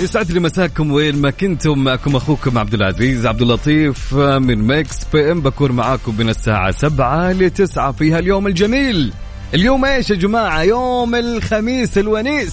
يسعد 0.00 0.30
لي 0.30 0.40
مساكم 0.40 0.92
وين 0.92 1.16
ما 1.16 1.30
كنتم. 1.30 1.84
معكم 1.84 2.16
أخوكم 2.16 2.58
عبد 2.58 2.74
العزيز 2.74 3.26
عبد 3.26 3.42
اللطيف 3.42 4.14
من 4.14 4.66
Mix 4.66 5.04
PM. 5.12 5.40
بكون 5.40 5.72
معاكم 5.72 6.14
من 6.18 6.28
الساعة 6.28 6.70
سبعة 6.70 7.32
لتسعة 7.32 7.92
في 7.92 8.12
هاليوم 8.12 8.46
الجميل. 8.46 9.12
اليوم 9.54 9.84
إيش 9.84 10.10
يا 10.10 10.16
جماعة؟ 10.16 10.62
يوم 10.62 11.14
الخميس 11.14 11.98
الونيس. 11.98 12.52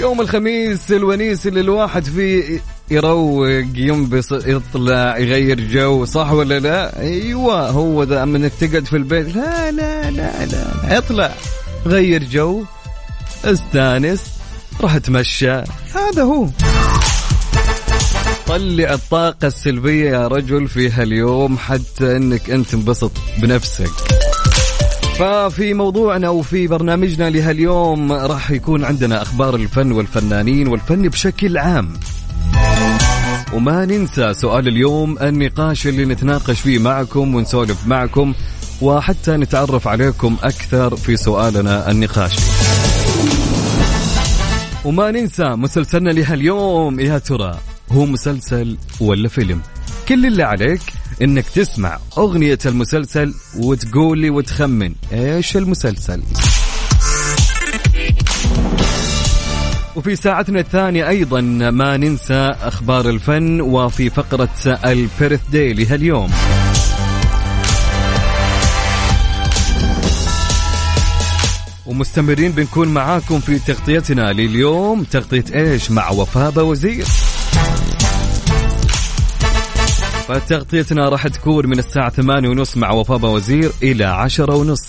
يوم 0.00 0.20
الخميس 0.20 0.92
الونيس 0.92 1.46
اللي 1.46 1.60
الواحد 1.60 2.04
فيه 2.04 2.60
يروق 2.90 3.48
ينبسط 3.74 4.46
يطلع 4.46 5.18
يغير 5.18 5.60
جو 5.60 6.04
صح 6.04 6.32
ولا 6.32 6.58
لا؟ 6.58 7.00
أيوه 7.00 7.70
هو 7.70 8.06
من 8.06 8.34
إنك 8.34 8.52
تقعد 8.60 8.84
في 8.84 8.96
البيت 8.96 9.36
لا 9.36 9.70
لا 9.70 10.10
لا 10.10 10.46
لا 10.46 10.98
اطلع 10.98 11.34
غير 11.86 12.24
جو. 12.24 12.64
استانس 13.44 14.20
راح 14.80 14.94
اتمشى. 14.94 15.50
هذا 15.94 16.22
هو. 16.22 16.46
طلع 18.46 18.92
الطاقة 18.92 19.46
السلبية 19.46 20.10
يا 20.10 20.28
رجل 20.28 20.68
في 20.68 20.90
هاليوم 20.90 21.58
حتى 21.58 22.16
إنك 22.16 22.50
أنت 22.50 22.68
تنبسط 22.68 23.12
بنفسك. 23.38 23.90
ففي 25.18 25.74
موضوعنا 25.74 26.28
وفي 26.28 26.66
برنامجنا 26.66 27.30
لهاليوم 27.30 28.12
راح 28.12 28.50
يكون 28.50 28.84
عندنا 28.84 29.22
أخبار 29.22 29.54
الفن 29.54 29.92
والفنانين 29.92 30.68
والفن 30.68 31.08
بشكل 31.08 31.58
عام. 31.58 31.92
وما 33.52 33.84
ننسى 33.84 34.34
سؤال 34.34 34.68
اليوم 34.68 35.18
النقاش 35.18 35.86
اللي 35.86 36.04
نتناقش 36.04 36.60
فيه 36.60 36.78
معكم 36.78 37.34
ونسولف 37.34 37.86
معكم 37.86 38.34
وحتى 38.82 39.36
نتعرف 39.36 39.88
عليكم 39.88 40.36
أكثر 40.42 40.96
في 40.96 41.16
سؤالنا 41.16 41.90
النقاشي. 41.90 42.40
وما 44.84 45.10
ننسى 45.10 45.44
مسلسلنا 45.44 46.10
لهاليوم 46.10 47.00
يا 47.00 47.18
ترى. 47.18 47.58
هو 47.90 48.06
مسلسل 48.06 48.76
ولا 49.00 49.28
فيلم؟ 49.28 49.60
كل 50.08 50.26
اللي 50.26 50.42
عليك 50.42 50.80
إنك 51.22 51.44
تسمع 51.48 51.98
أغنية 52.18 52.58
المسلسل 52.66 53.34
وتقول 53.58 54.18
لي 54.18 54.30
وتخمن 54.30 54.94
إيش 55.12 55.56
المسلسل. 55.56 56.22
وفي 59.96 60.16
ساعتنا 60.16 60.60
الثانية 60.60 61.08
أيضا 61.08 61.40
ما 61.70 61.96
ننسى 61.96 62.54
أخبار 62.62 63.10
الفن 63.10 63.60
وفي 63.60 64.10
فقرة 64.10 64.78
البيرث 64.84 65.40
داي 65.52 65.72
لهاليوم. 65.72 66.30
ومستمرين 71.90 72.52
بنكون 72.52 72.88
معاكم 72.88 73.40
في 73.40 73.58
تغطيتنا 73.58 74.32
لليوم. 74.32 75.04
تغطية 75.04 75.44
إيش؟ 75.54 75.90
مع 75.90 76.10
وفاء 76.10 76.64
وزير 76.64 77.04
فتغطيتنا 80.28 81.08
راح 81.08 81.28
تكون 81.28 81.66
من 81.66 81.78
الساعة 81.78 82.10
ثمانية 82.10 82.48
ونص 82.48 82.76
مع 82.76 82.90
وفاء 82.90 83.26
وزير 83.26 83.72
إلى 83.82 84.04
عشرة 84.04 84.54
ونص. 84.56 84.82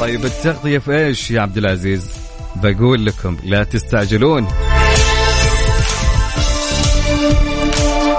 طيب 0.00 0.24
التغطية 0.24 0.78
في 0.78 1.06
إيش 1.06 1.30
يا 1.30 1.40
عبد 1.40 1.58
العزيز؟ 1.58 2.06
بقول 2.56 3.06
لكم 3.06 3.36
لا 3.44 3.64
تستعجلون. 3.64 4.48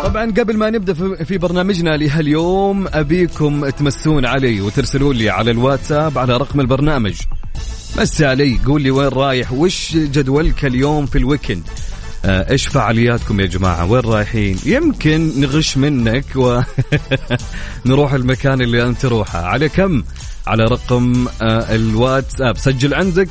طبعا 0.08 0.32
قبل 0.32 0.58
ما 0.58 0.70
نبدأ 0.70 1.24
في 1.24 1.38
برنامجنا 1.38 1.98
لهاليوم 1.98 2.88
أبيكم 2.88 3.70
تمسون 3.70 4.26
علي 4.26 4.62
وترسلوا 4.62 5.14
لي 5.14 5.30
على 5.30 5.52
الواتساب 5.52 6.18
على 6.18 6.38
رقم 6.38 6.60
البرنامج. 6.60 7.16
مسي 7.98 8.26
علي 8.26 8.60
قول 8.66 8.82
لي 8.82 8.92
وين 8.92 9.08
رايح؟ 9.08 9.54
وش 9.54 9.96
جدولك 9.96 10.66
اليوم 10.66 11.06
في 11.06 11.18
الويكند؟ 11.18 11.64
آه، 12.26 12.52
إيش 12.52 12.68
فعالياتكم 12.68 13.40
يا 13.40 13.46
جماعة؟ 13.46 13.92
وين 13.92 14.02
رايحين؟ 14.02 14.58
يمكن 14.66 15.42
نغش 15.42 15.78
منك 15.78 16.26
ونروح 17.86 18.14
المكان 18.20 18.62
اللي 18.62 18.84
أنت 18.84 19.02
تروحه. 19.02 19.42
على 19.42 19.70
كم؟ 19.70 20.04
على 20.48 20.64
رقم 20.64 21.28
آه، 21.42 21.76
الواتساب. 21.76 22.58
سجل 22.58 22.94
عندك 22.94 23.30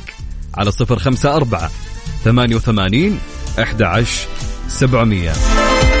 على 0.55 0.71
054 0.81 1.69
88 2.23 3.19
11 3.59 4.27
700 4.67 5.96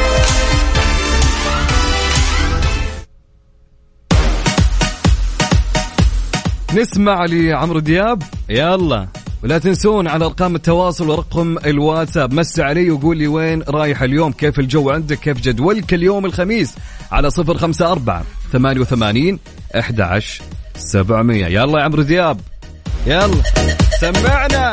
نسمع 6.77 7.25
لعمرو 7.25 7.79
دياب. 7.79 8.23
يلا. 8.49 9.07
ولا 9.43 9.57
تنسون 9.57 10.07
على 10.07 10.25
أرقام 10.25 10.55
التواصل 10.55 11.09
ورقم 11.09 11.57
الواتساب. 11.65 12.33
مس 12.33 12.59
علي 12.59 12.91
وقول 12.91 13.17
لي 13.17 13.27
وين 13.27 13.63
رايح 13.69 14.01
اليوم 14.01 14.31
كيف 14.31 14.59
الجو 14.59 14.89
عندك 14.89 15.19
كيف 15.19 15.41
جدولك 15.41 15.93
اليوم 15.93 16.25
الخميس؟ 16.25 16.75
على 17.11 17.29
صفر 17.29 17.57
خمسة 17.57 17.91
أربعة 17.91 18.23
ثمانية 18.51 18.81
وثمانين 18.81 19.39
أحد 19.79 20.01
عشر 20.01 20.43
سبعمية. 20.75 21.45
يلا 21.45 21.79
يا 21.79 21.83
عمرو 21.83 22.01
دياب. 22.01 22.39
يلا. 23.07 23.41
سمعنا. 24.01 24.71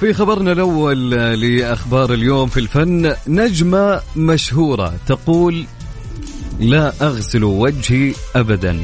في 0.00 0.12
خبرنا 0.14 0.52
الأول 0.52 1.10
لأخبار 1.10 2.14
اليوم 2.14 2.48
في 2.48 2.60
الفن 2.60 3.14
نجمة 3.26 4.00
مشهورة 4.16 4.94
تقول 5.06 5.64
لا 6.60 6.92
أغسل 7.02 7.44
وجهي 7.44 8.14
أبدا. 8.36 8.80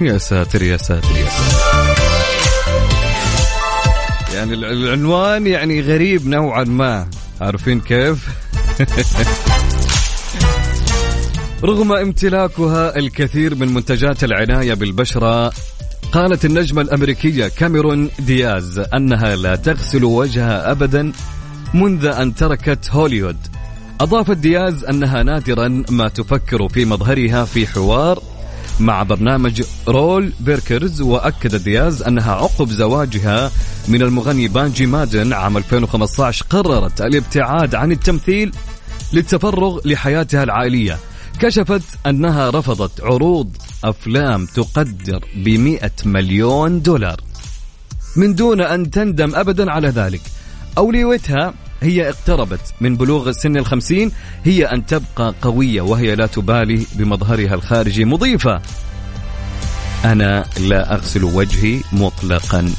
يا 0.00 0.18
ساتر 0.18 0.62
يا 0.62 0.76
ساتر 0.76 1.16
يا 1.16 1.28
ساتر. 1.28 1.94
يعني 4.34 4.54
الع- 4.54 4.70
العنوان 4.70 5.46
يعني 5.46 5.80
غريب 5.80 6.26
نوعا 6.26 6.64
ما. 6.64 7.08
عارفين 7.40 7.80
كيف؟ 7.80 8.28
رغم 11.64 11.92
امتلاكها 11.92 12.96
الكثير 12.98 13.54
من 13.54 13.74
منتجات 13.74 14.24
العناية 14.24 14.74
بالبشرة 14.74 15.52
قالت 16.14 16.44
النجمة 16.44 16.82
الأمريكية 16.82 17.48
كاميرون 17.48 18.10
دياز 18.18 18.78
أنها 18.78 19.36
لا 19.36 19.56
تغسل 19.56 20.04
وجهها 20.04 20.70
أبدا 20.70 21.12
منذ 21.74 22.06
أن 22.06 22.34
تركت 22.34 22.90
هوليوود. 22.90 23.36
أضافت 24.00 24.36
دياز 24.36 24.84
أنها 24.84 25.22
نادرا 25.22 25.84
ما 25.90 26.08
تفكر 26.08 26.68
في 26.68 26.84
مظهرها 26.84 27.44
في 27.44 27.66
حوار 27.66 28.22
مع 28.80 29.02
برنامج 29.02 29.62
Rule 29.88 30.32
Breakers 30.40 31.00
وأكد 31.00 31.54
دياز 31.54 32.02
أنها 32.02 32.32
عقب 32.32 32.68
زواجها 32.68 33.50
من 33.88 34.02
المغني 34.02 34.48
بنجي 34.48 34.86
مادن 34.86 35.32
عام 35.32 35.56
2015 35.56 36.44
قررت 36.50 37.00
الابتعاد 37.00 37.74
عن 37.74 37.92
التمثيل 37.92 38.52
للتفرغ 39.12 39.80
لحياتها 39.84 40.42
العائلية. 40.42 40.98
كشفت 41.40 41.82
أنها 42.06 42.50
رفضت 42.50 43.00
عروض 43.00 43.56
أفلام 43.84 44.46
تقدر 44.46 45.24
بمئة 45.36 45.92
مليون 46.04 46.82
دولار 46.82 47.20
من 48.16 48.34
دون 48.34 48.60
أن 48.60 48.90
تندم 48.90 49.34
أبدا 49.34 49.70
على 49.70 49.88
ذلك. 49.88 50.20
أولويتها 50.78 51.54
هي 51.82 52.08
اقتربت 52.08 52.60
من 52.80 52.96
بلوغ 52.96 53.32
سن 53.32 53.56
الخمسين 53.56 54.12
هي 54.44 54.64
أن 54.64 54.86
تبقى 54.86 55.34
قوية 55.42 55.80
وهي 55.80 56.14
لا 56.14 56.26
تبالي 56.26 56.86
بمظهرها 56.94 57.54
الخارجي. 57.54 58.04
مضيفة. 58.04 58.62
أنا 60.04 60.44
لا 60.60 60.94
أغسل 60.94 61.24
وجهي 61.24 61.80
مطلقا. 61.92 62.72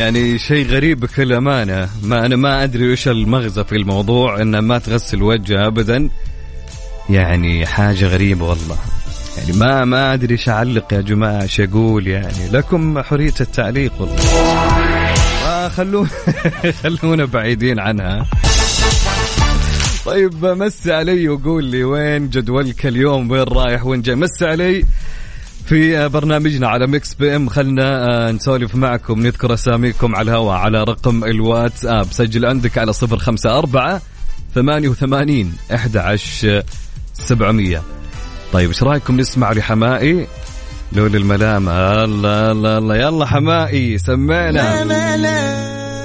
يعني 0.00 0.38
شيء 0.38 0.66
غريب 0.66 1.00
بكل 1.00 1.32
أمانة. 1.32 1.88
ما 2.02 2.26
أنا 2.26 2.36
ما 2.36 2.64
أدري 2.64 2.92
وش 2.92 3.08
المغزى 3.08 3.64
في 3.64 3.76
الموضوع 3.76 4.42
إن 4.42 4.58
ما 4.58 4.78
تغسل 4.78 5.22
وجه 5.22 5.66
ابدا 5.66 6.08
يعني 7.10 7.66
حاجة 7.66 8.06
غريبة 8.06 8.48
والله. 8.48 8.78
يعني 9.38 9.52
ما 9.52 9.84
ما 9.84 10.14
أدري 10.14 10.34
إيش 10.34 10.48
أعلق 10.48 10.92
يا 10.92 11.00
جماعة 11.00 11.42
إيش 11.42 11.60
أقول 11.60 12.06
يعني. 12.06 12.48
لكم 12.52 13.02
حرية 13.02 13.34
التعليق 13.40 13.92
والله. 14.00 15.68
خلونا 15.68 16.08
خلونا 16.82 17.24
بعيدين 17.24 17.78
عنها. 17.78 18.26
طيب 20.06 20.44
مس 20.46 20.88
علي 20.88 21.28
وقول 21.28 21.64
لي 21.64 21.84
وين 21.84 22.28
جدولك 22.30 22.86
اليوم؟ 22.86 23.30
وين 23.30 23.42
رايح؟ 23.42 23.86
وين 23.86 24.02
جاي؟ 24.02 24.16
مس 24.16 24.42
علي. 24.42 24.84
في 25.66 26.08
برنامجنا 26.08 26.68
على 26.68 26.86
Mix 26.86 27.14
PM 27.14 27.48
خلنا 27.48 28.06
آه، 28.28 28.32
نسولف 28.32 28.74
معكم 28.74 29.20
نذكر 29.20 29.54
أساميكم 29.54 30.16
على 30.16 30.30
الهواء 30.30 30.56
على 30.56 30.84
رقم 30.84 31.24
الواتساب. 31.24 32.06
سجل 32.10 32.46
عندك 32.46 32.78
على 32.78 32.92
صفر 32.92 33.18
خمسة 33.18 33.58
أربعة 33.58 34.02
ثمانية 34.54 34.88
وثمانين 34.88 35.52
أحد 35.74 35.96
عشر 35.96 36.62
سبعمية. 37.14 37.82
طيب 38.52 38.68
إيش 38.68 38.82
رأيكم 38.82 39.16
نسمع 39.16 39.52
لحماقي؟ 39.52 40.26
لولا 40.92 41.16
الملامة. 41.16 42.04
الله 42.04 42.52
الله 42.52 42.78
الله. 42.78 42.96
يلا 42.96 43.26
حماقي 43.26 43.98
سمعنا. 43.98 44.84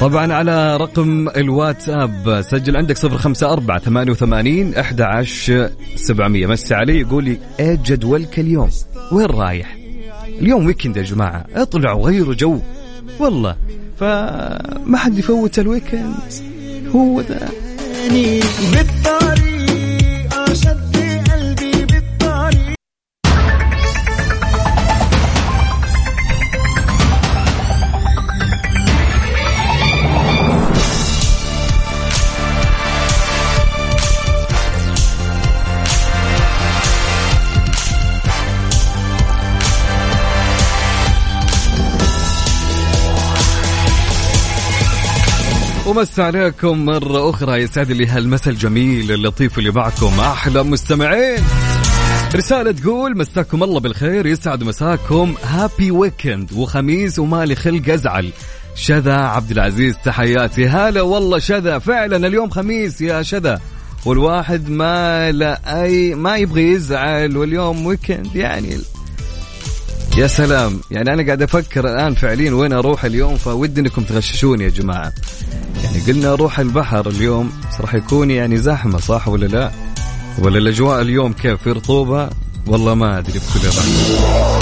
طبعا 0.05 0.33
على 0.33 0.77
رقم 0.77 1.29
الواتساب 1.29 2.41
سجل 2.41 2.77
عندك 2.77 2.97
صفر 2.97 3.17
خمسة 3.17 3.53
أربعة 3.53 3.79
ثمانية 3.79 4.11
وثمانين 4.11 4.75
أحد 4.75 5.01
عشر 5.01 5.69
سبعمية. 5.95 6.47
مسي 6.47 6.73
علي 6.73 6.99
يقول 6.99 7.23
لي 7.23 7.37
إيه 7.59 7.79
جدولك 7.85 8.39
اليوم؟ 8.39 8.69
وين 9.11 9.25
رايح؟ 9.25 9.77
اليوم 10.27 10.65
weekend 10.65 10.97
يا 10.97 11.01
جماعة 11.01 11.45
اطلعوا 11.55 12.05
غيروا 12.05 12.33
جو. 12.33 12.59
والله 13.19 13.55
فما 13.99 14.97
حد 14.97 15.17
يفوت 15.17 15.59
ال 15.59 15.69
weekend 15.69 16.33
هو 16.95 17.21
ذا 17.21 17.49
بالطريق 18.73 20.53
شد 20.53 20.94
ومس 45.95 46.19
عليكم 46.19 46.85
مرة 46.85 47.29
أخرى. 47.29 47.61
يسعد 47.61 47.91
لي 47.91 48.07
هالمسا 48.07 48.51
الجميل 48.51 49.11
اللطيف 49.11 49.57
اللي 49.57 49.71
معكم. 49.71 50.19
أحلى 50.19 50.63
مستمعين. 50.63 51.43
رسالة 52.35 52.71
تقول 52.71 53.17
مساكم 53.17 53.63
الله 53.63 53.79
بالخير. 53.79 54.25
يسعد 54.25 54.63
مساكم. 54.63 55.35
happy 55.43 55.91
weekend 55.91 56.53
وخميس 56.53 57.19
ومالي 57.19 57.55
خلق 57.55 57.89
أزعل. 57.89 58.29
شذا 58.75 59.15
عبد 59.15 59.51
العزيز 59.51 59.95
تحياتي. 60.05 60.67
هلا 60.67 61.01
والله 61.01 61.39
شذا. 61.39 61.79
فعلا 61.79 62.27
اليوم 62.27 62.49
خميس 62.49 63.01
يا 63.01 63.21
شذا. 63.21 63.61
والواحد 64.05 64.69
ما 64.69 65.31
لا 65.31 65.83
أي 65.83 66.15
ما 66.15 66.35
يبغى 66.35 66.71
يزعل. 66.71 67.37
واليوم 67.37 67.85
weekend 67.85 68.35
يعني 68.35 68.77
يا 70.17 70.27
سلام. 70.27 70.81
يعني 70.91 71.13
أنا 71.13 71.25
قاعد 71.25 71.41
أفكر 71.41 71.89
الآن 71.89 72.15
فعليا 72.15 72.51
وين 72.51 72.73
أروح 72.73 73.05
اليوم 73.05 73.37
فودي 73.37 73.81
إنكم 73.81 74.03
تغششوني 74.03 74.63
يا 74.63 74.69
جماعة. 74.69 75.13
يعني 75.83 75.99
قلنا 76.07 76.33
أروح 76.33 76.59
البحر 76.59 77.09
اليوم 77.09 77.51
بس 77.71 77.81
راح 77.81 77.93
يكون 77.93 78.31
يعني 78.31 78.57
زحمة 78.57 78.99
صح 78.99 79.27
ولا 79.27 79.45
لا؟ 79.45 79.71
ولا 80.39 80.57
الأجواء 80.57 81.01
اليوم 81.01 81.33
كيف؟ 81.33 81.61
في 81.61 81.71
رطوبة؟ 81.71 82.29
والله 82.67 82.93
ما 82.95 83.19
أدري 83.19 83.39
بكل 83.39 83.67
الرحمة. 83.67 84.59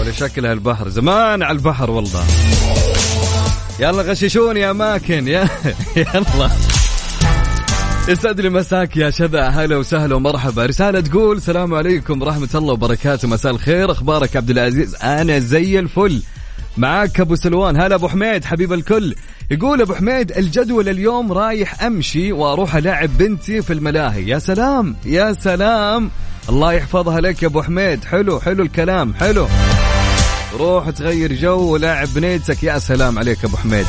ولا 0.00 0.12
شكلها 0.12 0.52
البحر 0.52 0.88
زمان 0.88 1.42
على 1.42 1.56
البحر 1.58 1.90
والله. 1.90 2.24
يلا 3.80 4.02
غششوني 4.02 4.70
أماكن. 4.70 5.28
يلا. 5.96 6.50
يسعد 8.08 8.40
لي 8.40 8.50
مساك 8.50 8.96
يا 8.96 9.10
شذا. 9.10 9.48
هلا 9.48 9.76
وسهلا 9.76 10.14
ومرحبا. 10.14 10.66
رسالة 10.66 11.00
تقول 11.00 11.36
السلام 11.36 11.74
عليكم 11.74 12.22
ورحمة 12.22 12.48
الله 12.54 12.72
وبركاته. 12.72 13.28
مساء 13.28 13.52
الخير. 13.52 13.92
أخبارك 13.92 14.36
عبد 14.36 14.50
العزيز؟ 14.50 14.94
أنا 14.94 15.38
زي 15.38 15.78
الفل. 15.78 16.22
معاك 16.76 17.20
أبو 17.20 17.34
سلوان. 17.34 17.80
هلا 17.80 17.94
أبو 17.94 18.08
حميد 18.08 18.44
حبيب 18.44 18.72
الكل. 18.72 19.14
يقول 19.50 19.80
أبو 19.80 19.94
حميد 19.94 20.32
الجدول 20.32 20.88
اليوم 20.88 21.32
رايح 21.32 21.82
أمشي 21.82 22.32
وأروح 22.32 22.76
ألعب 22.76 23.18
بنتي 23.18 23.62
في 23.62 23.72
الملاهي. 23.72 24.28
يا 24.28 24.38
سلام 24.38 24.96
يا 25.04 25.32
سلام. 25.32 26.10
الله 26.48 26.72
يحفظها 26.72 27.20
لك 27.20 27.42
يا 27.42 27.48
أبو 27.48 27.62
حميد. 27.62 28.04
حلو 28.04 28.40
حلو 28.40 28.62
الكلام 28.62 29.14
حلو. 29.14 29.48
روح 30.58 30.90
تغير 30.90 31.32
جو 31.32 31.72
ولاعب 31.72 32.08
بنيتك. 32.14 32.62
يا 32.62 32.78
سلام 32.78 33.18
عليك 33.18 33.44
أبو 33.44 33.56
حميد. 33.56 33.86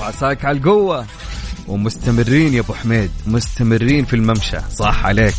وعساك 0.00 0.44
على 0.44 0.58
القوة. 0.58 1.06
ومستمرين 1.68 2.54
يا 2.54 2.60
أبو 2.60 2.74
حميد 2.74 3.10
مستمرين 3.26 4.04
في 4.04 4.16
الممشى 4.16 4.58
صح 4.70 5.06
عليك 5.06 5.34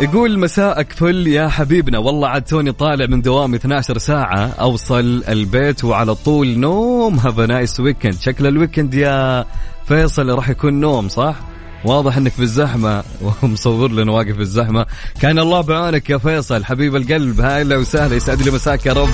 يقول 0.00 0.38
مساءك 0.38 0.92
فل 0.92 1.26
يا 1.26 1.48
حبيبنا 1.48 1.98
والله 1.98 2.28
عاد 2.28 2.42
توني 2.42 2.72
طالع 2.72 3.06
من 3.06 3.22
دوامي 3.22 3.56
12 3.56 3.98
ساعة 3.98 4.46
أوصل 4.60 5.24
البيت 5.28 5.84
وعلى 5.84 6.14
طول 6.14 6.58
نوم 6.58 7.18
have 7.18 7.40
nice 7.40 7.80
weekend 7.80 8.14
شكل 8.14 8.46
ال 8.46 8.52
weekend 8.52 8.94
يا 8.94 9.44
فيصل 9.88 10.28
راح 10.30 10.48
يكون 10.50 10.80
نوم 10.80 11.08
صح؟ 11.08 11.36
واضح 11.84 12.16
إنك 12.16 12.32
في 12.32 12.42
الزحمة 12.42 13.04
ومصور 13.42 13.90
لنا 13.90 14.12
واقف 14.12 14.32
في 14.32 14.40
الزحمة. 14.40 14.86
كان 15.20 15.38
الله 15.38 15.60
بعونك 15.60 16.10
يا 16.10 16.18
فيصل 16.18 16.64
حبيب 16.64 16.96
القلب 16.96 17.40
هلا 17.40 17.76
وسهلا 17.76 18.16
يسعد 18.16 18.42
لي 18.42 18.50
مساك 18.50 18.86
يا 18.86 18.92
رب. 18.92 19.10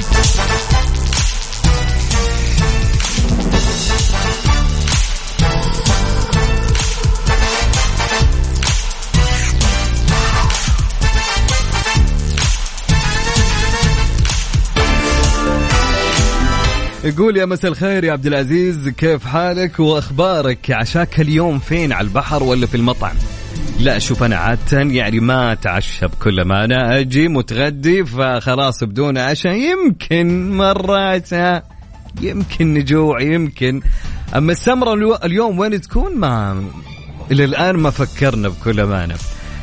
يقول 17.05 17.37
يا 17.37 17.45
مساء 17.45 17.71
الخير 17.71 18.05
يا 18.05 18.13
عبد 18.13 18.27
العزيز 18.27 18.89
كيف 18.89 19.27
حالك؟ 19.27 19.81
وأخبارك؟ 19.81 20.71
عشاك 20.71 21.21
اليوم 21.21 21.59
فين؟ 21.59 21.93
على 21.93 22.05
البحر 22.07 22.43
ولا 22.43 22.67
في 22.67 22.77
المطعم؟ 22.77 23.17
لا 23.81 23.99
شوف 23.99 24.23
أنا 24.23 24.37
عادة 24.37 24.81
يعني 24.81 25.21
ما 25.21 25.53
اتعشى 25.53 26.07
بكل 26.07 26.43
ما 26.45 26.65
أنا 26.65 26.99
أجي 26.99 27.29
متغدي 27.29 28.05
فخلاص 28.05 28.85
بدون 28.85 29.19
عشاء 29.19 29.53
يمكن 29.55 30.57
مرات 30.57 31.29
يمكن 32.21 32.75
نجوع 32.75 33.23
يمكن. 33.23 33.81
أما 34.37 34.53
السمرة 34.53 34.95
اليو- 34.95 35.19
اليوم 35.25 35.59
وين 35.59 35.81
تكون؟ 35.81 36.17
ما 36.17 36.65
إلى 37.31 37.45
الآن 37.45 37.77
ما 37.77 37.91
فكرنا 37.91 38.49
بكل 38.49 38.81
أمانة. 38.81 39.15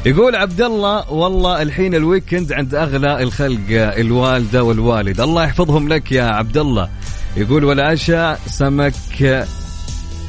يقول 0.05 0.35
عبد 0.35 0.61
الله 0.61 1.11
والله 1.11 1.61
الحين 1.61 1.95
ال 1.95 2.02
weekend 2.02 2.53
عند 2.53 2.75
أغلى 2.75 3.23
الخلق 3.23 3.59
الوالدة 3.71 4.63
والوالد. 4.63 5.21
الله 5.21 5.43
يحفظهم 5.43 5.87
لك 5.87 6.11
يا 6.11 6.23
عبد 6.23 6.57
الله. 6.57 6.89
يقول 7.37 7.63
والعشاء 7.63 8.39
سمك 8.47 8.93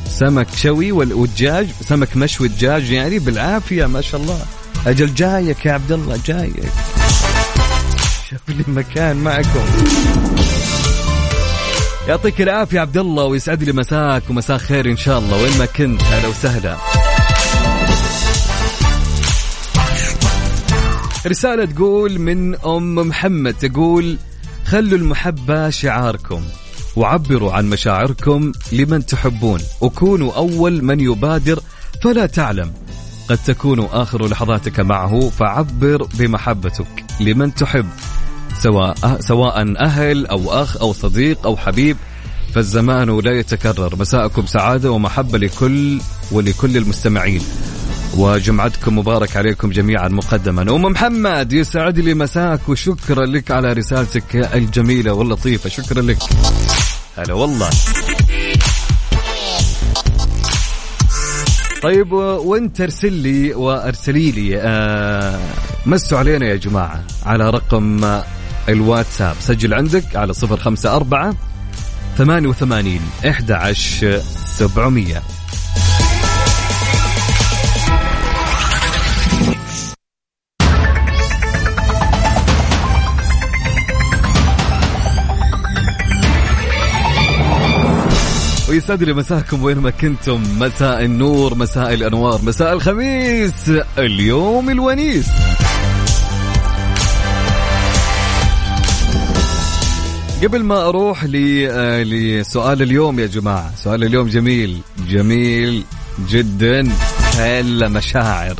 سمك 0.08 0.46
شوي 0.56 0.92
وال- 0.92 1.12
والدجاج 1.12 1.66
سمك 1.88 2.16
مشوي 2.16 2.48
دجاج 2.48 2.90
يعني 2.90 3.18
بالعافية 3.18 3.86
ما 3.86 4.00
شاء 4.00 4.20
الله. 4.20 4.40
أجل 4.86 5.14
جايك 5.14 5.66
يا 5.66 5.72
عبد 5.72 5.92
الله 5.92 6.18
جايك. 6.26 6.72
شوف 8.30 8.40
لي 8.48 8.64
مكان 8.68 9.16
معكم. 9.16 9.64
يعطيك 12.08 12.40
العافية 12.40 12.80
عبد 12.80 12.96
الله 12.96 13.24
ويسعد 13.24 13.62
لي 13.62 13.72
مساك 13.72 14.22
ومساء 14.30 14.58
خير 14.58 14.90
إن 14.90 14.96
شاء 14.96 15.18
الله. 15.18 15.42
وين 15.42 15.58
ما 15.58 15.66
كنت 15.66 16.02
أهلا 16.02 16.28
وسهلا. 16.28 16.76
رسالة 21.26 21.64
تقول 21.64 22.18
من 22.18 22.54
أم 22.54 22.94
محمد 22.94 23.54
تقول 23.54 24.18
خلوا 24.66 24.98
المحبة 24.98 25.70
شعاركم. 25.70 26.42
وعبروا 26.96 27.52
عن 27.52 27.70
مشاعركم 27.70 28.52
لمن 28.72 29.06
تحبون. 29.06 29.60
وكونوا 29.80 30.32
أول 30.32 30.84
من 30.84 31.00
يبادر 31.00 31.60
فلا 32.02 32.26
تعلم. 32.26 32.72
قد 33.28 33.38
تكون 33.38 33.80
آخر 33.80 34.26
لحظاتك 34.26 34.80
معه 34.80 35.20
فعبر 35.28 36.06
بمحبتك 36.18 37.04
لمن 37.20 37.54
تحب. 37.54 37.86
سواء 38.62 39.20
سواء 39.20 39.76
أهل 39.78 40.26
أو 40.26 40.52
أخ 40.62 40.76
أو 40.76 40.92
صديق 40.92 41.46
أو 41.46 41.56
حبيب 41.56 41.96
فالزمان 42.54 43.20
لا 43.20 43.32
يتكرر. 43.32 43.96
مساءكم 43.96 44.46
سعادة 44.46 44.90
ومحبة 44.90 45.38
لكل 45.38 46.00
ولكل 46.32 46.76
المستمعين. 46.76 47.42
وجمعتكم 48.16 48.98
مبارك 48.98 49.36
عليكم 49.36 49.70
جميعا 49.70 50.08
مقدما. 50.08 50.62
أم 50.62 50.82
محمد 50.82 51.52
يسعد 51.52 51.98
لي 51.98 52.14
مساك 52.14 52.68
وشكرا 52.68 53.26
لك 53.26 53.50
على 53.50 53.72
رسالتك 53.72 54.36
الجميلة 54.36 55.12
واللطيفة. 55.12 55.70
شكرا 55.70 56.02
لك. 56.02 56.18
هلا 57.16 57.34
والله. 57.34 57.70
طيب 61.82 62.12
وانت 62.12 62.80
ارسل 62.80 63.12
لي 63.12 63.54
وأرسلي 63.54 64.30
لي؟ 64.30 64.60
آه 64.60 65.40
مسوا 65.86 66.18
علينا 66.18 66.46
يا 66.46 66.56
جماعة 66.56 67.04
على 67.26 67.50
رقم 67.50 68.20
الواتساب. 68.68 69.36
سجل 69.40 69.74
عندك 69.74 70.16
على 70.16 70.32
صفر 70.32 70.56
خمسة 70.56 70.96
أربعة 70.96 71.34
ثمانية 72.18 72.48
وثمانين 72.48 73.00
إحدى 73.28 73.54
عشر 73.54 74.20
سبعمية. 74.46 75.22
ويسعد 88.80 89.02
لي 89.02 89.12
مساكم 89.12 89.62
وين 89.62 89.78
ما 89.78 89.90
كنتم. 89.90 90.42
مساء 90.58 91.04
النور 91.04 91.54
مساء 91.54 91.94
الأنوار 91.94 92.42
مساء 92.42 92.72
الخميس. 92.72 93.72
اليوم 93.98 94.70
الونيس. 94.70 95.28
قبل 100.42 100.62
ما 100.64 100.88
أروح 100.88 101.24
آه، 101.34 102.02
لسؤال 102.02 102.82
اليوم 102.82 103.20
يا 103.20 103.26
جماعة. 103.26 103.72
سؤال 103.76 104.04
اليوم 104.04 104.28
جميل 104.28 104.80
جميل 105.08 105.84
جدا. 106.30 106.88
هلا 107.36 107.88
مشاعر. 107.88 108.54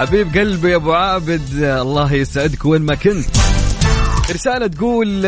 حبيب 0.00 0.38
قلبي 0.38 0.70
يا 0.70 0.76
أبو 0.76 0.92
عابد 0.92 1.42
الله 1.62 2.12
يسعدك 2.12 2.64
وين 2.64 2.82
ما 2.82 2.94
كنت. 2.94 3.26
رسالة 4.30 4.66
تقول 4.66 5.22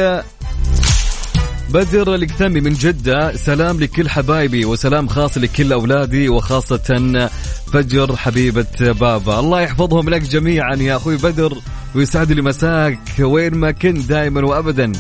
بدر 1.71 2.15
الكتمي 2.15 2.61
من 2.61 2.73
جدة 2.73 3.37
سلام 3.37 3.81
لكل 3.81 4.09
حبايبي 4.09 4.65
وسلام 4.65 5.09
خاص 5.09 5.39
لكل 5.39 5.73
أولادي 5.73 6.29
وخاصة 6.29 7.29
فجر 7.73 8.17
حبيبة 8.17 8.67
بابا. 8.81 9.41
الله 9.41 9.61
يحفظهم 9.61 10.09
لك 10.09 10.23
جميعا 10.23 10.75
يا 10.75 10.97
أخوي 10.97 11.17
بدر 11.17 11.59
ويسعد 11.95 12.33
لي 12.33 12.43
مساك 12.43 12.99
وين 13.21 13.55
ما 13.55 13.71
كنت 13.71 14.09
دائما 14.09 14.47
وأبدا. 14.47 14.93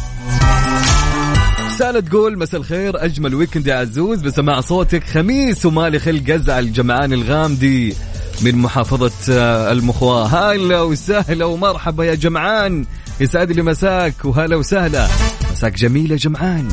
رسالة 1.66 2.00
تقول 2.00 2.38
مساء 2.38 2.60
الخير 2.60 3.04
أجمل 3.04 3.34
ويكند 3.34 3.66
يا 3.66 3.74
عزوز 3.74 4.20
بسماع 4.20 4.60
صوتك 4.60 5.04
خميس 5.04 5.66
ومالي 5.66 5.98
خلق 5.98 6.30
أزعل 6.30 6.64
الجمعان 6.64 7.12
الغامدي. 7.12 7.94
من 8.42 8.56
محافظة 8.58 9.12
آه، 9.30 9.72
المخواة. 9.72 10.26
هلا 10.26 10.80
وسهلا 10.80 11.44
ومرحبا 11.44 12.04
يا 12.04 12.14
جمعان. 12.14 12.84
يسعد 13.20 13.52
لي 13.52 13.62
مساك 13.62 14.14
وهلا 14.24 14.56
وسهلا. 14.56 15.08
مساك 15.52 15.74
جميل 15.74 16.10
يا 16.10 16.16
جمعان. 16.16 16.68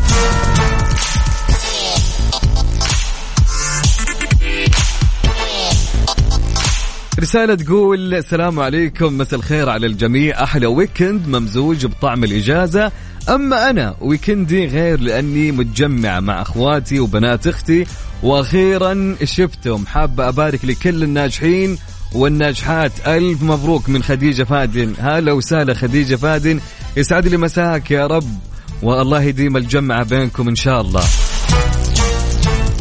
رسالة 7.19 7.55
تقول 7.55 8.15
السلام 8.15 8.59
عليكم 8.59 9.17
مساء 9.17 9.39
الخير 9.39 9.69
على 9.69 9.87
الجميع. 9.87 10.43
أحلى 10.43 10.65
ويكند 10.67 11.27
ممزوج 11.27 11.85
بطعم 11.85 12.23
الإجازة. 12.23 12.91
أما 13.29 13.69
أنا 13.69 13.95
ويكندي 14.01 14.65
غير 14.65 14.99
لأني 14.99 15.51
متجمع 15.51 16.19
مع 16.19 16.41
أخواتي 16.41 16.99
وبنات 16.99 17.47
أختي 17.47 17.85
وأخيرا 18.23 19.15
شفتهم 19.23 19.85
حابة 19.85 20.27
أبارك 20.27 20.65
لكل 20.65 21.03
الناجحين 21.03 21.77
والناجحات. 22.13 22.91
ألف 23.07 23.43
مبروك 23.43 23.89
من 23.89 24.03
خديجة 24.03 24.43
فادن. 24.43 24.93
هلا 24.99 25.31
وسهلا 25.31 25.73
خديجة 25.73 26.15
فادن. 26.15 26.59
يسعد 26.97 27.27
لي 27.27 27.37
مساك 27.37 27.91
يا 27.91 28.07
رب. 28.07 28.39
والله 28.83 29.21
يديم 29.21 29.57
الجمعة 29.57 30.03
بينكم 30.03 30.49
إن 30.49 30.55
شاء 30.55 30.81
الله. 30.81 31.03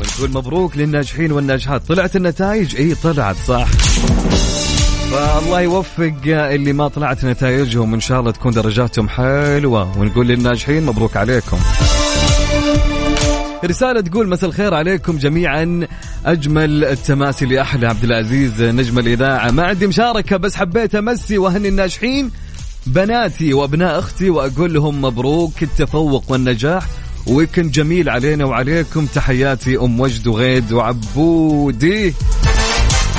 ونقول 0.00 0.30
مبروك 0.30 0.76
للناجحين 0.76 1.32
والناجحات. 1.32 1.88
طلعت 1.88 2.16
النتائج؟ 2.16 2.76
إي 2.76 2.94
طلعت 2.94 3.36
صح. 3.48 3.68
فالله 5.12 5.60
يوفق 5.60 6.14
اللي 6.26 6.72
ما 6.72 6.88
طلعت 6.88 7.24
نتائجهم 7.24 7.94
إن 7.94 8.00
شاء 8.00 8.20
الله 8.20 8.30
تكون 8.30 8.52
درجاتهم 8.52 9.08
حلوة. 9.08 9.98
ونقول 9.98 10.26
للناجحين 10.26 10.86
مبروك 10.86 11.16
عليكم. 11.16 11.58
رسالة 13.64 14.00
تقول 14.00 14.28
مساء 14.28 14.50
الخير 14.50 14.74
عليكم 14.74 15.18
جميعا. 15.18 15.86
أجمل 16.26 16.84
التماسي 16.84 17.46
لأحلى 17.46 17.86
عبد 17.86 18.04
العزيز 18.04 18.62
نجم 18.62 18.98
الإذاعة. 18.98 19.50
ما 19.50 19.62
عندي 19.62 19.86
مشاركة 19.86 20.36
بس 20.36 20.56
حبيت 20.56 20.94
أمسي 20.94 21.38
وأهني 21.38 21.68
الناجحين 21.68 22.30
بناتي 22.86 23.54
وأبناء 23.54 23.98
أختي 23.98 24.30
وأقول 24.30 24.74
لهم 24.74 25.02
مبروك 25.02 25.62
التفوق 25.62 26.24
والنجاح. 26.28 26.86
ويكند 27.26 27.70
جميل 27.70 28.08
علينا 28.08 28.44
وعليكم. 28.44 29.06
تحياتي 29.06 29.78
أم 29.78 30.00
وجد 30.00 30.26
وغيد 30.26 30.72
وعبودي. 30.72 32.14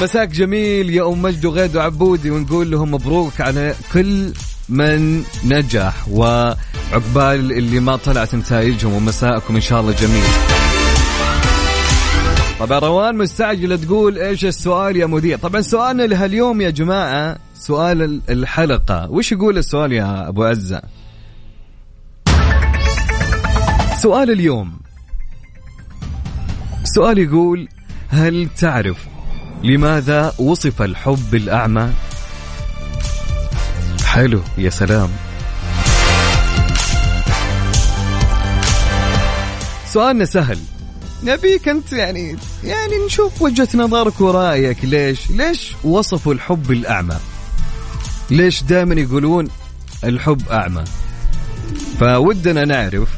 مساك 0.01 0.27
جميل 0.29 0.89
يا 0.89 1.07
أم 1.07 1.21
مجد 1.21 1.45
وغيد 1.45 1.75
وعبودي 1.77 2.31
ونقول 2.31 2.71
لهم 2.71 2.91
مبروك 2.93 3.41
على 3.41 3.75
كل 3.93 4.33
من 4.69 5.23
نجح 5.45 6.07
وعقبال 6.11 7.51
اللي 7.51 7.79
ما 7.79 7.95
طلعت 7.95 8.35
نتائجهم 8.35 8.93
ومساءكم 8.93 9.55
إن 9.55 9.61
شاء 9.61 9.81
الله 9.81 9.91
جميل. 9.91 10.23
طبعا 12.59 12.79
روان 12.79 13.17
مستعجلة 13.17 13.75
تقول 13.75 14.17
إيش 14.19 14.45
السؤال 14.45 14.97
يا 14.97 15.05
مذيع؟ 15.05 15.37
طبعا 15.37 15.61
سؤالنا 15.61 16.03
لهاليوم 16.03 16.61
يا 16.61 16.69
جماعة 16.69 17.37
سؤال 17.55 18.01
ال- 18.01 18.21
الحلقة. 18.29 19.07
وش 19.11 19.31
يقول 19.31 19.57
السؤال 19.57 19.91
يا 19.93 20.27
أبو 20.27 20.43
عزة؟ 20.43 20.81
سؤال 24.01 24.31
اليوم. 24.31 24.79
سؤال 26.83 27.17
يقول 27.17 27.67
هل 28.09 28.47
تعرف 28.59 28.97
لماذا 29.63 30.33
وصف 30.37 30.81
الحب 30.81 31.35
الأعمى؟ 31.35 31.89
حلو 34.05 34.41
يا 34.57 34.69
سلام. 34.69 35.09
سؤالنا 39.87 40.25
سهل. 40.25 40.59
نبيك 41.23 41.67
أنت 41.67 41.93
يعني 41.93 42.35
يعني 42.63 43.05
نشوف 43.05 43.41
وجهة 43.41 43.67
نظرك 43.75 44.21
ورأيك. 44.21 44.85
ليش؟ 44.85 45.31
ليش 45.31 45.75
وصفوا 45.83 46.33
الحب 46.33 46.71
الأعمى؟ 46.71 47.17
ليش 48.31 48.63
دائما 48.63 48.95
يقولون 49.01 49.47
الحب 50.03 50.41
أعمى؟ 50.51 50.83
فودنا 51.99 52.65
نعرف 52.65 53.09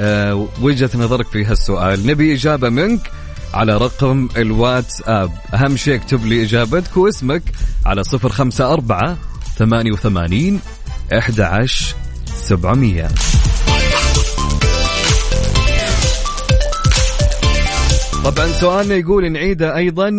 آه، 0.00 0.48
وجهة 0.60 0.90
نظرك 0.94 1.26
في 1.26 1.44
هالسؤال. 1.44 2.06
نبي 2.06 2.34
إجابة 2.34 2.68
منك. 2.68 3.10
على 3.54 3.76
رقم 3.76 4.28
الواتساب. 4.36 5.30
أهم 5.54 5.76
شيء 5.76 5.94
اكتب 5.94 6.26
لي 6.26 6.42
إجابتك 6.42 6.96
واسمك 6.96 7.42
على 7.86 8.04
صفر 8.04 8.28
خمسة 8.28 8.72
أربعة 8.72 9.16
ثمانية 9.56 9.92
وثمانين 9.92 10.60
إحدى 11.12 11.42
عشر 11.42 11.94
سبعمية. 12.34 13.08
طبعا 18.24 18.48
سؤالنا 18.48 18.94
يقول 18.94 19.32
نعيده 19.32 19.76
أيضا 19.76 20.10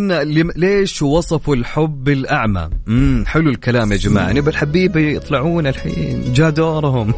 ليش 0.55 1.01
وصفوا 1.01 1.55
الحب 1.55 2.09
الأعمى؟ 2.09 2.69
امم 2.87 3.25
حلو 3.25 3.49
الكلام 3.49 3.91
يا 3.91 3.97
جماعة. 3.97 4.31
نبى 4.31 4.49
الحبيبه 4.49 4.99
يطلعون 4.99 5.67
الحين 5.67 6.33
جاء 6.33 6.49
دورهم. 6.49 7.13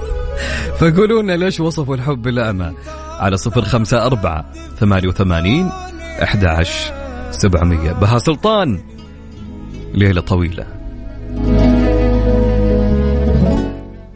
فقولوا 0.78 1.22
لنا 1.22 1.36
ليش 1.36 1.60
وصفوا 1.60 1.94
الحب 1.94 2.28
الأعمى؟ 2.28 2.72
على 3.20 3.36
صفر 3.36 3.62
خمسة 3.62 4.06
أربعة 4.06 4.44
ثمانية 4.80 5.08
وثمانين 5.08 5.68
أحد 6.22 6.44
عشر 6.44 6.92
سبعمية. 7.30 7.92
بها 7.92 8.18
سلطان 8.18 8.80
ليلة 9.94 10.20
طويلة. 10.20 10.66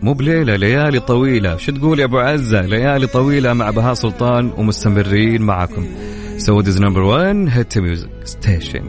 مو 0.03 0.13
بليلة 0.13 0.57
ليالي 0.57 1.01
طويلة. 1.01 1.57
شو 1.57 1.73
تقول 1.73 2.01
يا 2.01 2.05
أبو 2.05 2.19
عزة؟ 2.19 2.61
ليالي 2.61 3.07
طويلة 3.07 3.53
مع 3.53 3.71
بهاء 3.71 3.95
سلطان 3.95 4.51
ومستمرين 4.57 5.43
معكم 5.43 5.87
Saudi's 6.39 6.81
number 6.81 7.01
1 7.01 7.49
hit 7.51 7.79
music 7.79 8.11
station 8.25 8.83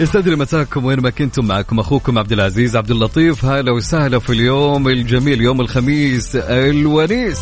يستدري 0.00 0.36
مساكم 0.36 0.84
وين 0.84 1.00
ما 1.00 1.10
كنتم 1.10 1.44
معكم 1.44 1.80
أخوكم 1.80 2.18
عبد 2.18 2.32
العزيز 2.32 2.76
عبد 2.76 2.90
اللطيف. 2.90 3.44
هلا 3.44 3.72
وسهلا 3.72 4.18
في 4.18 4.32
اليوم 4.32 4.88
الجميل 4.88 5.40
يوم 5.40 5.60
الخميس 5.60 6.36
الونيس. 6.36 7.38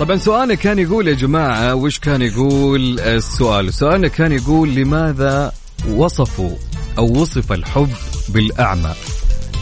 طبعا 0.00 0.16
سؤالنا 0.16 0.54
كان 0.54 0.78
يقول 0.78 1.08
يا 1.08 1.12
جماعة 1.14 1.74
وش 1.74 1.98
كان 1.98 2.22
يقول 2.22 3.00
السؤال؟ 3.00 3.74
سؤالنا 3.74 4.08
كان 4.08 4.32
يقول 4.32 4.74
لماذا 4.74 5.52
وصفوا 5.88 6.56
أو 6.98 7.20
وصف 7.20 7.52
الحب 7.52 7.90
بالأعمى؟ 8.28 8.92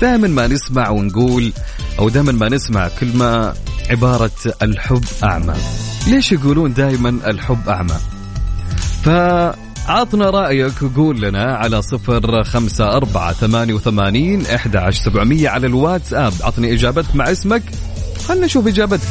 دائما 0.01 0.29
ما 0.29 0.47
نسمع 0.47 0.91
ونقول 0.91 1.53
أو 1.99 2.09
دائما 2.09 2.33
ما 2.33 2.49
نسمع 2.49 2.89
كلمة 2.89 3.55
عبارة 3.91 4.31
الحب 4.63 5.05
أعمى. 5.25 5.55
ليش 6.07 6.33
يقولون 6.33 6.73
دائما 6.75 7.09
الحب 7.09 7.69
أعمى؟ 7.69 7.97
فعطنا 9.05 10.31
رأيك 10.31 10.83
وقول 10.83 11.21
لنا 11.21 11.57
على 11.57 11.83
صفر 11.83 12.45
خمسة 12.45 12.97
أربعة 12.97 13.33
ثمانية 13.33 13.75
وثمانين 13.75 14.47
إحدى 14.47 14.79
عشر 14.79 15.05
سبعمية 15.05 15.49
على 15.49 15.67
الواتساب. 15.67 16.33
عطني 16.43 16.75
إجابتك 16.75 17.17
مع 17.17 17.33
اسمك. 17.33 17.63
خلنا 18.29 18.47
نشوف 18.47 18.67
إجابتك. 18.67 19.09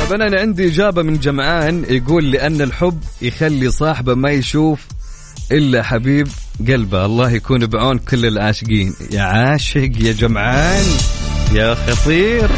طب 0.00 0.12
أنا 0.12 0.40
عندي 0.40 0.68
إجابة 0.68 1.02
من 1.02 1.18
جمعان 1.18 1.84
يقول 1.88 2.30
لأن 2.30 2.60
الحب 2.60 2.98
يخلي 3.22 3.70
صاحبه 3.70 4.14
ما 4.14 4.30
يشوف 4.30 4.86
إلا 5.52 5.82
حبيب 5.82 6.28
قلبه. 6.68 7.04
الله 7.04 7.30
يكون 7.30 7.66
بعون 7.66 7.98
كل 7.98 8.26
العاشقين. 8.26 8.94
يا 9.10 9.22
عاشق 9.22 9.90
يا 9.98 10.12
جمعان 10.12 10.84
يا 11.52 11.74
خطير. 11.74 12.50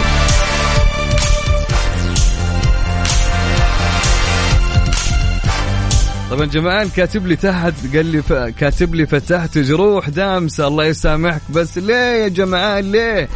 طبعا 6.30 6.44
جمعان 6.46 6.88
كاتب 6.88 7.26
لي 7.26 7.36
تحت 7.36 7.72
قال 7.94 8.06
لي 8.06 8.22
ف... 8.22 8.32
كاتب 8.32 8.94
لي 8.94 9.06
فتحت 9.06 9.58
جروح 9.58 10.08
دامسة. 10.08 10.66
الله 10.66 10.84
يسامحك 10.84 11.42
بس 11.50 11.78
ليه 11.78 11.94
يا 11.94 12.28
جمعان؟ 12.28 12.92
ليه؟ 12.92 13.28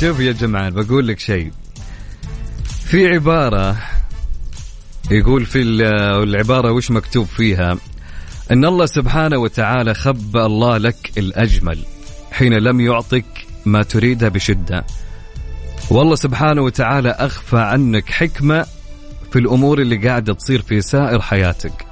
شوف 0.00 0.20
يا 0.20 0.32
جمعان 0.32 0.72
بقول 0.72 1.08
لك 1.08 1.18
شيء. 1.18 1.50
في 2.86 3.08
عبارة 3.08 3.76
يقول 5.10 5.46
في 5.46 5.62
العبارة 6.22 6.72
وش 6.72 6.90
مكتوب 6.90 7.26
فيها؟ 7.26 7.78
أن 8.50 8.64
الله 8.64 8.86
سبحانه 8.86 9.38
وتعالى 9.38 9.94
خبى 9.94 10.40
الله 10.42 10.78
لك 10.78 11.12
الأجمل 11.18 11.78
حين 12.32 12.52
لم 12.52 12.80
يعطك 12.80 13.24
ما 13.64 13.82
تريده 13.82 14.28
بشدة. 14.28 14.84
والله 15.90 16.14
سبحانه 16.14 16.62
وتعالى 16.62 17.10
أخفى 17.10 17.58
عنك 17.58 18.10
حكمة 18.10 18.66
في 19.32 19.38
الأمور 19.38 19.80
اللي 19.80 20.08
قاعدة 20.08 20.34
تصير 20.34 20.62
في 20.62 20.80
سائر 20.80 21.20
حياتك. 21.20 21.86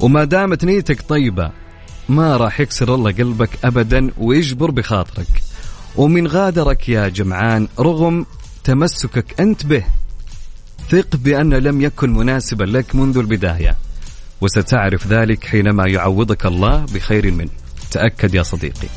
وما 0.00 0.24
دامت 0.24 0.64
نيتك 0.64 1.02
طيبة 1.08 1.50
ما 2.08 2.36
راح 2.36 2.60
يكسر 2.60 2.94
الله 2.94 3.12
قلبك 3.12 3.50
أبدا 3.64 4.10
ويجبر 4.18 4.70
بخاطرك. 4.70 5.42
ومن 5.96 6.26
غادرك 6.26 6.88
يا 6.88 7.08
جمعان 7.08 7.68
رغم 7.78 8.26
تمسكك 8.64 9.40
أنت 9.40 9.66
به 9.66 9.84
ثق 10.90 11.16
بأن 11.16 11.54
لم 11.54 11.80
يكن 11.80 12.12
مناسبا 12.12 12.64
لك 12.64 12.94
منذ 12.94 13.18
البداية. 13.18 13.85
وستعرف 14.40 15.06
ذلك 15.06 15.44
حينما 15.44 15.86
يعوضك 15.86 16.46
الله 16.46 16.86
بخير 16.94 17.30
منه. 17.30 17.50
تأكد 17.90 18.34
يا 18.34 18.42
صديقي. 18.42 18.88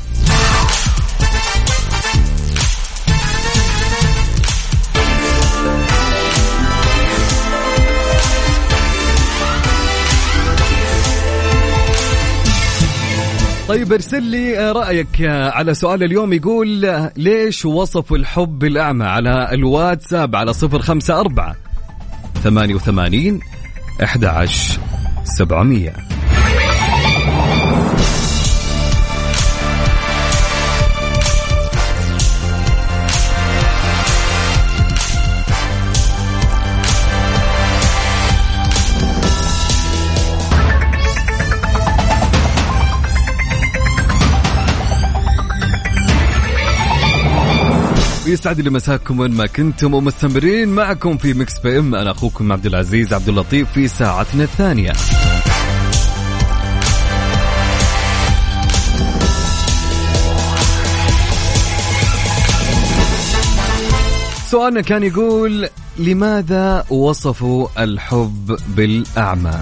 طيب 13.68 13.92
ارسل 13.92 14.22
لي 14.22 14.72
رأيك 14.72 15.20
على 15.28 15.74
سؤال 15.74 16.02
اليوم. 16.02 16.32
يقول 16.32 16.68
ليش 17.16 17.64
وصف 17.64 18.12
الحب 18.12 18.64
الأعمى 18.64 19.04
على 19.04 19.48
الواتساب 19.52 20.36
على 20.36 20.52
054 20.54 21.54
88 22.42 23.40
11 24.02 24.99
سبعمية. 25.38 25.92
يسعد 48.26 48.60
لي 48.60 48.70
مساكم 48.70 49.20
وين 49.20 49.30
ما 49.30 49.46
كنتم 49.46 49.94
ومستمرين 49.94 50.68
معكم 50.68 51.16
في 51.16 51.34
Mix 51.34 51.58
PM. 51.58 51.94
أنا 51.94 52.10
أخوكم 52.10 52.52
عبد 52.52 52.66
العزيز 52.66 53.12
عبد 53.14 53.28
اللطيف 53.28 53.72
في 53.72 53.88
ساعتنا 53.88 54.44
الثانية. 54.44 54.92
سؤالنا 64.50 64.80
كان 64.80 65.02
يقول 65.02 65.68
لماذا 65.98 66.84
وصفوا 66.90 67.68
الحب 67.78 68.56
بالأعمى؟ 68.68 69.60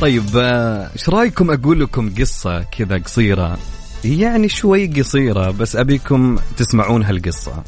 طيب 0.00 0.24
إيش 0.36 1.08
رأيكم 1.08 1.50
أقول 1.50 1.80
لكم 1.80 2.14
قصة 2.18 2.62
كذا 2.62 2.98
قصيرة؟ 2.98 3.58
يعني 4.04 4.48
شوي 4.48 4.86
قصيرة 4.86 5.50
بس 5.50 5.76
أبيكم 5.76 6.36
تسمعون 6.56 7.02
هالقصة. 7.02 7.62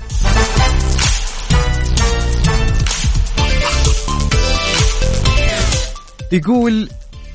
يقول 6.32 6.88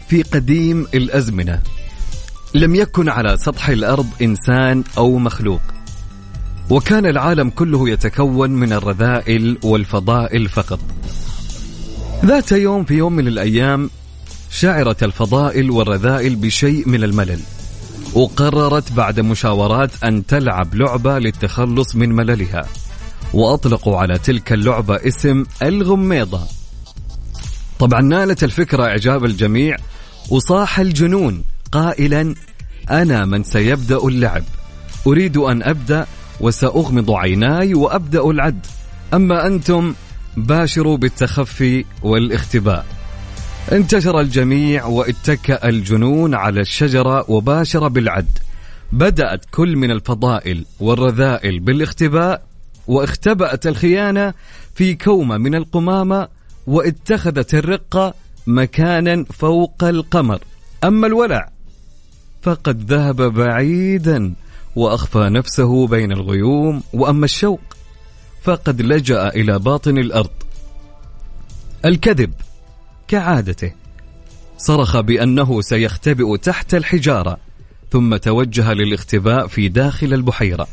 في 0.10 0.24
قديم 0.24 0.88
الأزمنة 0.94 1.77
لم 2.58 2.76
يكن 2.76 3.10
على 3.10 3.38
سطح 3.38 3.70
الأرض 3.70 4.08
إنسان 4.22 4.84
أو 4.98 5.18
مخلوق. 5.18 5.62
وكان 6.70 7.06
العالم 7.06 7.50
كله 7.50 7.90
يتكون 7.90 8.50
من 8.50 8.74
الرذائل 8.74 9.58
والفضائل 9.64 10.50
فقط. 10.50 10.80
ذات 12.26 12.52
يوم 12.52 12.84
في 12.86 12.94
يوم 12.94 13.14
من 13.14 13.28
الأيام 13.28 13.90
شعرت 14.52 15.04
الفضائل 15.04 15.72
والرذائل 15.72 16.36
بشيء 16.36 16.90
من 16.90 17.04
الملل 17.04 17.40
وقررت 18.14 18.92
بعد 18.92 19.20
مشاورات 19.20 20.04
أن 20.04 20.26
تلعب 20.26 20.76
لعبة 20.76 21.20
للتخلص 21.20 21.96
من 21.96 22.10
مللها 22.10 22.66
وأطلقوا 23.34 23.98
على 23.98 24.18
تلك 24.18 24.54
اللعبة 24.54 24.96
اسم 24.96 25.44
الغميضة. 25.62 26.42
طبعا 27.80 28.02
نالت 28.02 28.44
الفكرة 28.44 28.84
إعجاب 28.84 29.26
الجميع 29.26 29.78
وصاح 30.30 30.80
الجنون 30.80 31.44
قائلا 31.72 32.36
أنا 32.92 33.26
من 33.26 33.44
سيبدأ 33.44 33.98
اللعب. 33.98 34.44
أريد 35.08 35.38
أن 35.38 35.64
أبدأ 35.64 36.06
وسأغمض 36.40 37.12
عيناي 37.12 37.74
وأبدأ 37.74 38.30
العد. 38.30 38.66
أما 39.14 39.48
أنتم 39.48 39.94
باشروا 40.38 40.98
بالتخفي 40.98 41.86
والاختباء. 42.04 42.86
انتشر 43.72 44.20
الجميع 44.20 44.86
واتكأ 44.86 45.70
الجنون 45.70 46.36
على 46.36 46.62
الشجرة 46.62 47.32
وباشر 47.32 47.88
بالعد. 47.88 48.38
بدأت 48.92 49.46
كل 49.52 49.76
من 49.76 49.92
الفضائل 49.92 50.66
والرذائل 50.80 51.60
بالاختباء 51.60 52.42
واختبأت 52.88 53.68
الخيانة 53.68 54.34
في 54.76 54.94
كومة 54.94 55.38
من 55.38 55.56
القمامة 55.56 56.28
واتخذت 56.68 57.54
الرقة 57.54 58.14
مكانا 58.48 59.26
فوق 59.34 59.84
القمر. 59.84 60.40
أما 60.84 61.08
الولع 61.08 61.50
فقد 62.48 62.94
ذهب 62.94 63.22
بعيدا 63.22 64.34
وأخفى 64.76 65.30
نفسه 65.30 65.88
بين 65.88 66.12
الغيوم 66.12 66.84
وأما 66.94 67.26
الشوق 67.26 67.60
فقد 68.44 68.82
لجأ 68.82 69.28
إلى 69.28 69.60
باطن 69.60 69.98
الأرض. 69.98 70.30
الكذب 71.86 72.34
كعادته. 73.08 73.72
صرخ 74.58 75.00
بأنه 75.00 75.62
سيختبئ 75.62 76.38
تحت 76.38 76.74
الحجارة 76.74 77.38
ثم 77.92 78.16
توجه 78.16 78.74
للاختباء 78.74 79.48
في 79.48 79.70
داخل 79.70 80.14
البحيرة. 80.14 80.68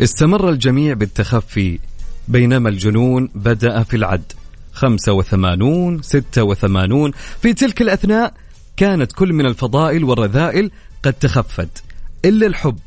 استمر 0.00 0.50
الجميع 0.50 0.94
بالتخفي 0.94 1.78
بينما 2.28 2.68
الجنون 2.68 3.28
بدأ 3.34 3.82
في 3.82 3.96
العد. 3.96 4.32
خمسة 4.72 5.12
وثمانون 5.12 6.02
ستة 6.02 6.42
وثمانون 6.42 7.12
في 7.42 7.52
تلك 7.52 7.82
الأثناء 7.82 8.34
كانت 8.76 9.12
كل 9.12 9.32
من 9.32 9.46
الفضائل 9.46 10.04
والرذائل 10.04 10.70
قد 11.02 11.12
تخفت 11.12 11.84
إلا 12.24 12.46
الحب 12.46 12.78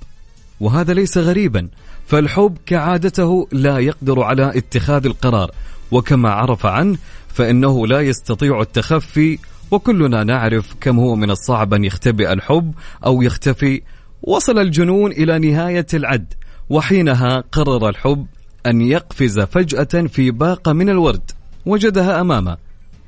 وهذا 0.60 0.94
ليس 0.94 1.18
غريبا 1.18 1.68
فالحب 2.08 2.58
كعادته 2.66 3.48
لا 3.52 3.80
يقدر 3.80 4.22
على 4.22 4.58
اتخاذ 4.58 5.06
القرار 5.06 5.52
وكما 5.92 6.30
عرف 6.30 6.66
عنه 6.66 6.98
فإنه 7.28 7.88
لا 7.88 8.02
يستطيع 8.02 8.62
التخفي 8.62 9.40
وكلنا 9.72 10.24
نعرف 10.24 10.76
كم 10.82 11.00
هو 11.00 11.16
من 11.16 11.32
الصعب 11.32 11.74
أن 11.74 11.84
يختبئ 11.84 12.34
الحب 12.34 12.74
أو 13.06 13.22
يختفي. 13.22 13.82
وصل 14.24 14.60
الجنون 14.60 15.12
إلى 15.12 15.40
نهاية 15.40 15.86
العد 15.94 16.34
وحينها 16.70 17.44
قرر 17.52 17.90
الحب 17.90 18.26
أن 18.66 18.82
يقفز 18.82 19.40
فجأة 19.40 20.08
في 20.08 20.32
باقة 20.32 20.74
من 20.74 20.90
الورد 20.90 21.32
وجدها 21.66 22.22
أمامه. 22.22 22.58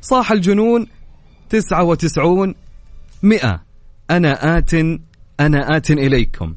صاح 0.02 0.32
الجنون 0.32 0.88
تسعة 1.50 1.84
وتسعون 1.84 2.56
مئة. 3.24 3.62
أنا 4.12 4.58
آت 4.58 4.74
أنا 5.40 5.78
آت 5.78 5.92
إليكم. 5.92 6.56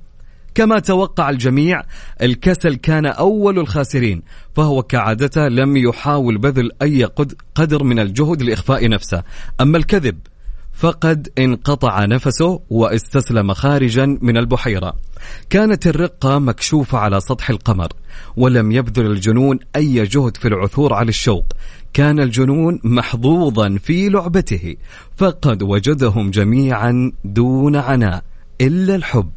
كما 0.54 0.78
توقع 0.78 1.30
الجميع 1.30 1.82
الكسل 2.22 2.74
كان 2.74 3.06
أول 3.06 3.58
الخاسرين 3.58 4.22
فهو 4.54 4.82
كعادته 4.82 5.48
لم 5.48 5.76
يحاول 5.76 6.38
بذل 6.38 6.70
أي 6.82 7.04
قد- 7.04 7.34
قدر 7.54 7.84
من 7.84 7.98
الجهد 7.98 8.42
لإخفاء 8.42 8.88
نفسه. 8.88 9.22
أما 9.60 9.78
الكذب 9.78 10.18
فقد 10.72 11.28
انقطع 11.38 12.04
نفسه 12.04 12.60
واستسلم 12.70 13.54
خارجا 13.54 14.18
من 14.22 14.36
البحيرة. 14.36 14.92
كانت 15.50 15.86
الرقة 15.86 16.38
مكشوفة 16.38 16.98
على 16.98 17.20
سطح 17.20 17.50
القمر 17.50 17.88
ولم 18.36 18.72
يبذل 18.72 19.06
الجنون 19.06 19.58
أي 19.76 20.06
جهد 20.06 20.36
في 20.36 20.48
العثور 20.48 20.94
على 20.94 21.08
الشوق. 21.08 21.44
كان 21.92 22.20
الجنون 22.20 22.80
محظوظا 22.84 23.78
في 23.82 24.08
لعبته 24.08 24.76
فقد 25.16 25.62
وجدهم 25.62 26.30
جميعا 26.30 27.12
دون 27.24 27.76
عناء 27.76 28.24
إلا 28.60 28.94
الحب. 28.94 29.30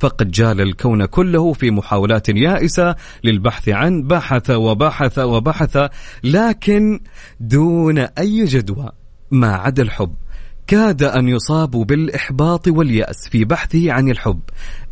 فقد 0.00 0.30
جال 0.30 0.60
الكون 0.60 1.04
كله 1.06 1.52
في 1.52 1.70
محاولات 1.70 2.28
يائسة 2.28 2.96
للبحث 3.24 3.68
عن 3.68 4.02
بحث 4.02 4.50
وبحث 4.50 5.18
وبحث 5.18 5.78
لكن 6.24 7.00
دون 7.40 7.98
أي 7.98 8.44
جدوى. 8.44 8.90
ما 9.30 9.54
عدا 9.54 9.82
الحب 9.82 10.14
كاد 10.66 11.02
أن 11.02 11.28
يصاب 11.28 11.70
بالإحباط 11.70 12.68
واليأس 12.68 13.28
في 13.28 13.44
بحثه 13.44 13.92
عن 13.92 14.08
الحب 14.08 14.40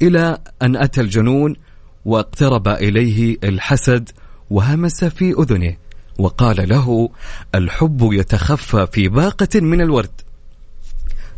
إلى 0.02 0.38
أن 0.62 0.76
أتى 0.76 1.00
الجنون 1.00 1.56
واقترب 2.04 2.68
إليه 2.68 3.36
الحسد 3.44 4.10
وهمس 4.50 5.04
في 5.04 5.34
أذنه. 5.38 5.76
وقال 6.18 6.68
له 6.68 7.08
الحب 7.54 8.08
يتخفى 8.12 8.86
في 8.92 9.08
باقة 9.08 9.60
من 9.60 9.80
الورد. 9.80 10.20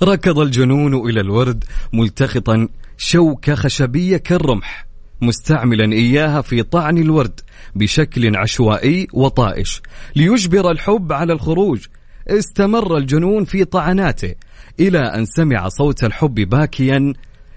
ركض 0.03 0.39
الجنون 0.39 0.95
إلى 1.09 1.21
الورد 1.21 1.65
ملتقطا 1.93 2.69
شوكة 2.97 3.55
خشبية 3.55 4.17
كالرمح 4.17 4.87
مستعملا 5.23 5.93
إياها 5.93 6.41
في 6.41 6.63
طعن 6.63 6.99
الورد 6.99 7.41
بشكل 7.75 8.37
عشوائي 8.37 9.07
وطائش 9.13 9.83
ليجبر 10.17 10.71
الحب 10.71 11.13
على 11.13 11.33
الخروج. 11.33 11.87
استمر 12.29 12.97
الجنون 12.97 13.45
في 13.45 13.65
طعناته 13.65 14.35
إلى 14.81 14.99
أن 14.99 15.25
سمع 15.25 15.69
صوت 15.69 16.05
الحب 16.05 16.35
باكيا 16.35 17.13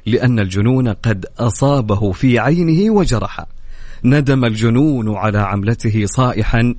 لأن 0.05 0.39
الجنون 0.39 0.87
قد 0.87 1.25
أصابه 1.39 2.11
في 2.11 2.39
عينه 2.39 2.93
وجرحه 2.93 3.47
ندم 4.03 4.45
الجنون 4.45 5.15
على 5.15 5.39
عملته 5.39 6.05
صائحا 6.05 6.75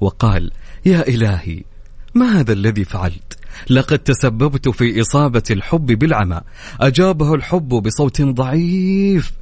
وقال 0.00 0.50
يا 0.86 1.08
إلهي 1.08 1.62
ما 2.14 2.40
هذا 2.40 2.52
الذي 2.52 2.84
فعلت؟ 2.84 3.38
لقد 3.70 3.98
تسببت 3.98 4.68
في 4.68 5.00
إصابة 5.00 5.42
الحب 5.50 5.86
بالعمى. 5.86 6.40
أجابه 6.80 7.34
الحب 7.34 7.68
بصوت 7.68 8.22
ضعيف. 8.22 9.32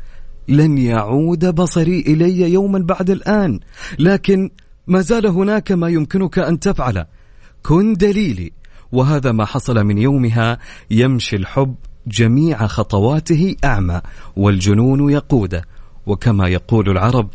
لن 0.49 0.79
يعود 0.79 1.55
بصري 1.55 2.01
إلي 2.01 2.53
يوما 2.53 2.79
بعد 2.79 3.11
الآن. 3.11 3.61
لكن 3.99 4.51
ما 4.87 5.01
زال 5.01 5.27
هناك 5.27 5.73
ما 5.73 5.89
يمكنك 5.89 6.39
أن 6.39 6.61
تفعله 6.61 7.07
كن 7.63 7.95
دليلي. 7.95 8.53
وهذا 8.93 9.33
ما 9.33 9.45
حصل 9.45 9.85
من 9.85 9.99
يومها. 9.99 10.59
يمشي 10.91 11.37
الحب 11.37 11.75
جميع 12.07 12.67
خطواته 12.67 13.57
أعمى 13.65 14.01
والجنون 14.37 15.13
يقوده 15.13 15.65
وكما 16.07 16.49
يقول 16.49 16.91
العرب 16.91 17.29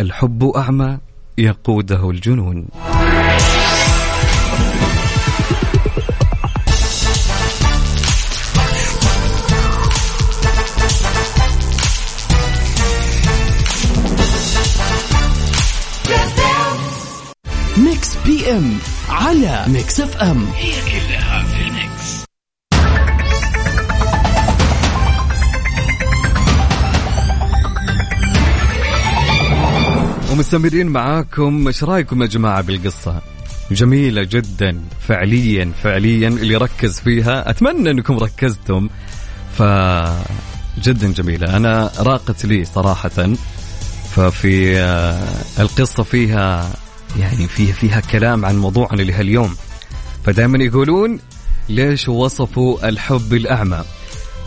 الحب 0.00 0.44
أعمى. 0.44 0.98
يقوده 1.38 2.10
الجنون. 2.10 2.66
Mix 17.76 18.16
PM 18.26 18.78
على 19.08 19.64
Mix 19.68 20.00
FM 20.00 20.46
هي 20.56 20.72
كلها 20.82 21.33
ومستمرين 30.34 30.86
معاكم. 30.86 31.66
إيش 31.66 31.84
رأيكم 31.84 32.22
يا 32.22 32.26
جماعة 32.26 32.60
بالقصة؟ 32.60 33.20
جميلة 33.70 34.22
جدا 34.22 34.80
فعليا 35.08 35.72
فعليا 35.82 36.28
اللي 36.28 36.56
ركز 36.56 37.00
فيها. 37.00 37.50
أتمنى 37.50 37.90
إنكم 37.90 38.18
ركزتم. 38.18 38.88
ف 39.58 39.62
جدا 40.82 41.12
جميلة. 41.12 41.56
أنا 41.56 41.90
راقت 41.98 42.44
لي 42.44 42.64
صراحة. 42.64 43.34
ففي 44.14 44.78
آه، 44.78 45.28
القصة 45.58 46.02
فيها 46.02 46.70
يعني 47.18 47.48
فيها 47.48 47.72
فيها 47.72 48.00
كلام 48.00 48.44
عن 48.44 48.58
موضوعنا 48.58 49.02
لهاليوم 49.02 49.56
فدائما 50.24 50.64
يقولون 50.64 51.18
ليش 51.68 52.08
وصفوا 52.08 52.88
الحب 52.88 53.34
الأعمى؟ 53.34 53.84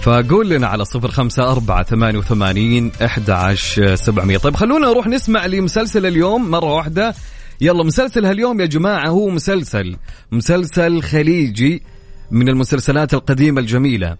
فقول 0.07 0.49
لنا 0.49 0.67
على 0.67 0.85
صفر 0.85 1.11
خمسة 1.11 1.51
أربعة 1.51 1.83
ثمانية 1.83 2.19
وثمانين 2.19 2.91
أحد 3.05 3.29
عشر 3.29 3.95
سبعمية. 3.95 4.37
طيب 4.37 4.55
خلونا 4.55 4.87
نروح 4.87 5.07
نسمع 5.07 5.45
لمسلسل 5.45 6.05
اليوم 6.05 6.51
مرة 6.51 6.73
واحدة. 6.73 7.13
يلا 7.61 7.83
مسلسل 7.83 8.25
هاليوم 8.25 8.61
يا 8.61 8.65
جماعة 8.65 9.07
هو 9.07 9.29
مسلسل 9.29 9.97
مسلسل 10.31 11.01
خليجي 11.01 11.83
من 12.31 12.49
المسلسلات 12.49 13.13
القديمة 13.13 13.61
الجميلة. 13.61 14.17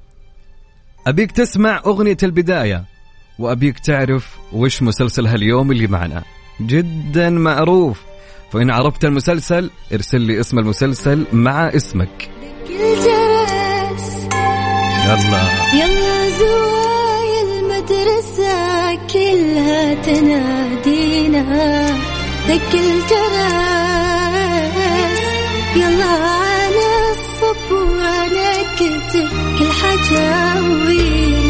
أبيك 1.07 1.31
تسمع 1.31 1.81
أغنية 1.85 2.17
البداية 2.23 2.85
وأبيك 3.39 3.79
تعرف 3.79 4.35
وش 4.53 4.83
مسلسل 4.83 5.27
هاليوم 5.27 5.71
اللي 5.71 5.87
معنا. 5.87 6.23
جدا 6.61 7.29
معروف. 7.29 8.01
فإن 8.51 8.71
عرفت 8.71 9.05
المسلسل 9.05 9.69
ارسل 9.93 10.21
لي 10.21 10.39
اسم 10.39 10.59
المسلسل 10.59 11.25
مع 11.33 11.67
اسمك. 11.67 12.29
يلا. 15.07 15.43
يلا 15.73 16.29
زوايا 16.39 17.41
المدرسة 17.43 18.95
كلها 19.13 19.93
تنادينا. 19.93 21.43
دق 22.47 22.71
الجرس 22.73 23.97
يلا 25.75 26.15
أنا 26.67 26.89
الصب 27.11 27.71
وأنا 27.71 28.51
كتب 28.75 29.29
كل 29.59 29.69
حاجة 29.81 30.27
وين 30.87 31.46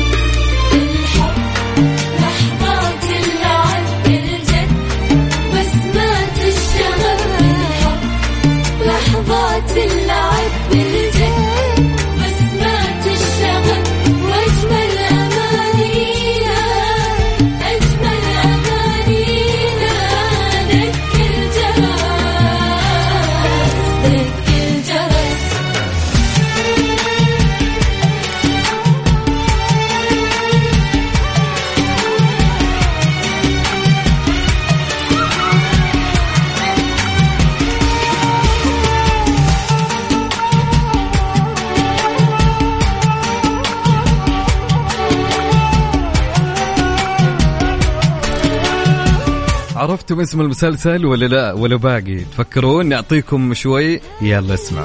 عرفتم 49.77 50.19
اسم 50.19 50.41
المسلسل 50.41 51.05
ولا 51.05 51.25
لا؟ 51.25 51.53
ولا 51.53 51.75
باقي؟ 51.75 52.15
تفكرون؟ 52.15 52.85
نعطيكم 52.85 53.53
شوي. 53.53 53.99
يلا 54.21 54.53
اسمع 54.53 54.83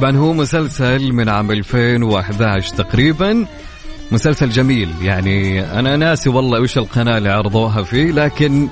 طبعا 0.00 0.16
هو 0.16 0.32
مسلسل 0.32 1.12
من 1.12 1.28
عام 1.28 1.50
2011 1.50 2.76
تقريبا. 2.76 3.46
مسلسل 4.12 4.50
جميل 4.50 4.88
يعني 5.02 5.62
أنا 5.78 5.96
ناسي 5.96 6.30
والله 6.30 6.60
وش 6.60 6.78
القناة 6.78 7.18
اللي 7.18 7.28
عرضوها 7.28 7.82
فيه 7.82 8.12
لكن 8.12 8.68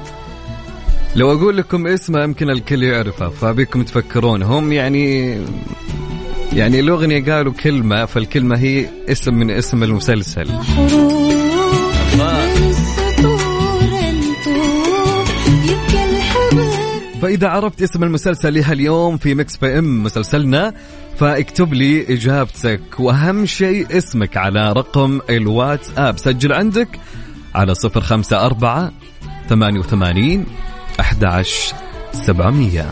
لو 1.16 1.32
أقول 1.32 1.56
لكم 1.56 1.86
اسمه 1.86 2.22
يمكن 2.22 2.50
الكل 2.50 2.82
يعرفه 2.82 3.28
فبيكم 3.28 3.82
تفكرون. 3.82 4.42
هم 4.42 4.72
يعني 4.72 5.36
يعني 6.52 6.80
الأغنية 6.80 7.32
قالوا 7.32 7.52
كلمة 7.52 8.04
فالكلمة 8.04 8.56
هي 8.56 8.86
اسم 9.08 9.34
من 9.34 9.50
اسم 9.50 9.82
المسلسل. 9.82 10.48
فإذا 17.22 17.48
عرفت 17.48 17.82
اسم 17.82 18.04
المسلسل 18.04 18.54
لها 18.54 18.72
اليوم 18.72 19.16
في 19.16 19.34
Mix 19.34 19.56
PM 19.56 20.02
مسلسلنا 20.02 20.74
فاكتب 21.18 21.74
لي 21.74 22.14
إجابتك 22.14 22.80
وأهم 22.98 23.46
شيء 23.46 23.98
اسمك 23.98 24.36
على 24.36 24.72
رقم 24.72 25.20
الواتساب. 25.30 26.18
سجل 26.18 26.52
عندك 26.52 26.88
على 27.54 27.74
صفر 27.74 28.00
خمسة 28.00 28.46
أربعة 28.46 28.92
ثمانية 29.48 29.80
وثمانين 29.80 30.46
أحد 31.00 31.24
عشر 31.24 31.74
سبعمية. 32.12 32.86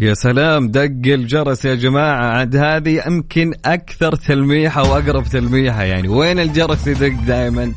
يا 0.00 0.14
سلام 0.14 0.68
دق 0.68 1.12
الجرس 1.12 1.64
يا 1.64 1.74
جماعة. 1.74 2.38
عاد 2.38 2.56
هذه 2.56 3.02
يمكن 3.06 3.54
أكثر 3.64 4.16
تلميحة 4.16 4.82
وأقرب 4.82 5.24
تلميحة 5.24 5.82
يعني. 5.82 6.08
وين 6.08 6.40
الجرس 6.40 6.86
يدق 6.86 7.12
دائما 7.26 7.72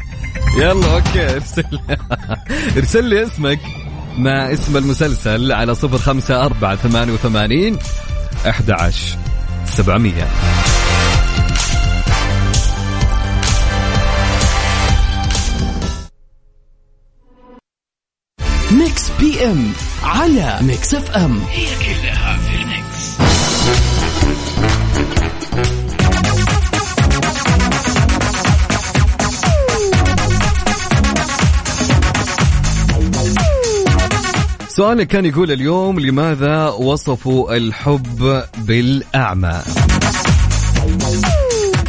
يلا 0.58 0.94
أوكي 0.96 1.36
ارسل. 1.36 1.64
ارسل 2.78 3.06
لي 3.06 3.24
اسمك 3.24 3.60
مع 4.18 4.54
اسم 4.54 4.78
المسلسل 4.78 5.52
على 5.52 5.76
صفر 5.76 5.98
خمسة 5.98 6.46
أربعة 6.46 6.76
ثمانية 6.76 7.14
وثمانين 7.14 7.78
أحد 8.50 8.72
عشر 8.72 9.18
سبعمية. 9.66 10.28
Mix 18.72 19.12
PM 19.24 19.72
على 20.04 20.60
Mix 20.62 20.93
FM. 20.93 21.41
هي 21.52 21.66
كلها 21.66 22.38
في 22.38 22.56
ال 22.56 22.68
Mix. 22.68 23.17
سؤالك 34.70 35.08
كان 35.08 35.26
يقول 35.26 35.52
اليوم 35.52 36.00
لماذا 36.00 36.68
وصفوا 36.68 37.56
الحب 37.56 38.44
بالأعمى؟ 38.58 39.62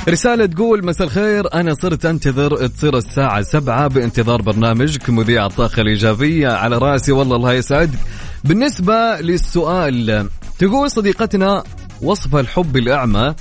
رسالة 0.09 0.47
تقول 0.47 0.87
مساء 0.87 1.07
الخير 1.07 1.55
أنا 1.55 1.75
صرت 1.75 2.07
أنتظر 2.07 2.67
تصير 2.67 2.97
الساعة 2.97 3.43
سبعة 3.43 3.89
بانتظار 3.89 4.43
برنامجك 4.43 5.11
مذيع 5.11 5.47
الطاقة 5.47 5.81
الإيجابية 5.81 6.49
على 6.49 6.79
رأسي 6.79 7.13
والله 7.13 7.37
الله 7.37 7.53
يسعدك. 7.53 7.99
بالنسبة 8.45 9.21
للسؤال 9.21 10.29
تقول 10.59 10.91
صديقتنا 10.91 11.65
وصف 12.03 12.37
الحب 12.37 12.77
الأعمى 12.77 13.35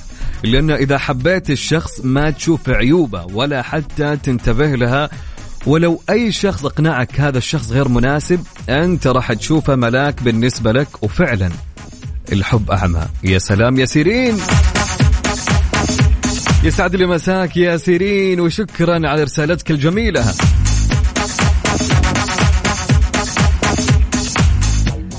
لأنه 0.43 0.75
إذا 0.75 0.97
حبيت 0.97 1.49
الشخص 1.49 2.01
ما 2.03 2.29
تشوف 2.29 2.69
عيوبه 2.69 3.25
ولا 3.33 3.61
حتى 3.61 4.17
تنتبه 4.17 4.75
لها 4.75 5.09
ولو 5.65 6.01
أي 6.09 6.31
شخص 6.31 6.65
أقنعك 6.65 7.19
هذا 7.19 7.37
الشخص 7.37 7.71
غير 7.71 7.87
مناسب 7.87 8.39
أنت 8.69 9.07
راح 9.07 9.33
تشوفه 9.33 9.75
ملاك 9.75 10.23
بالنسبة 10.23 10.71
لك 10.71 11.03
وفعلا 11.03 11.49
الحب 12.31 12.71
أعمى. 12.71 13.05
يا 13.23 13.39
سلام 13.39 13.79
يا 13.79 13.85
سيرين! 13.85 14.37
يسعد 16.63 16.95
لي 16.95 17.05
مساك 17.05 17.57
يا 17.57 17.77
سيرين 17.77 18.39
وشكرا 18.39 19.09
على 19.09 19.23
رسالتك 19.23 19.71
الجميلة. 19.71 20.33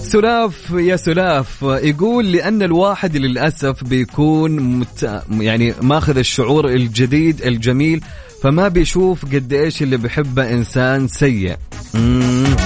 سلاف 0.02 0.70
يا 0.70 0.96
سلاف 0.96 1.62
يقول 1.62 2.32
لأن 2.32 2.62
الواحد 2.62 3.16
للأسف 3.16 3.84
بيكون 3.84 4.50
مت... 4.50 5.22
يعني 5.30 5.74
ماخذ 5.82 6.18
الشعور 6.18 6.68
الجديد 6.68 7.42
الجميل 7.42 8.00
فما 8.42 8.68
بيشوف 8.68 9.24
قد 9.24 9.52
إيش 9.52 9.82
اللي 9.82 9.96
بيحبه 9.96 10.52
إنسان 10.52 11.08
سيء. 11.08 11.56
مم. 11.94 12.56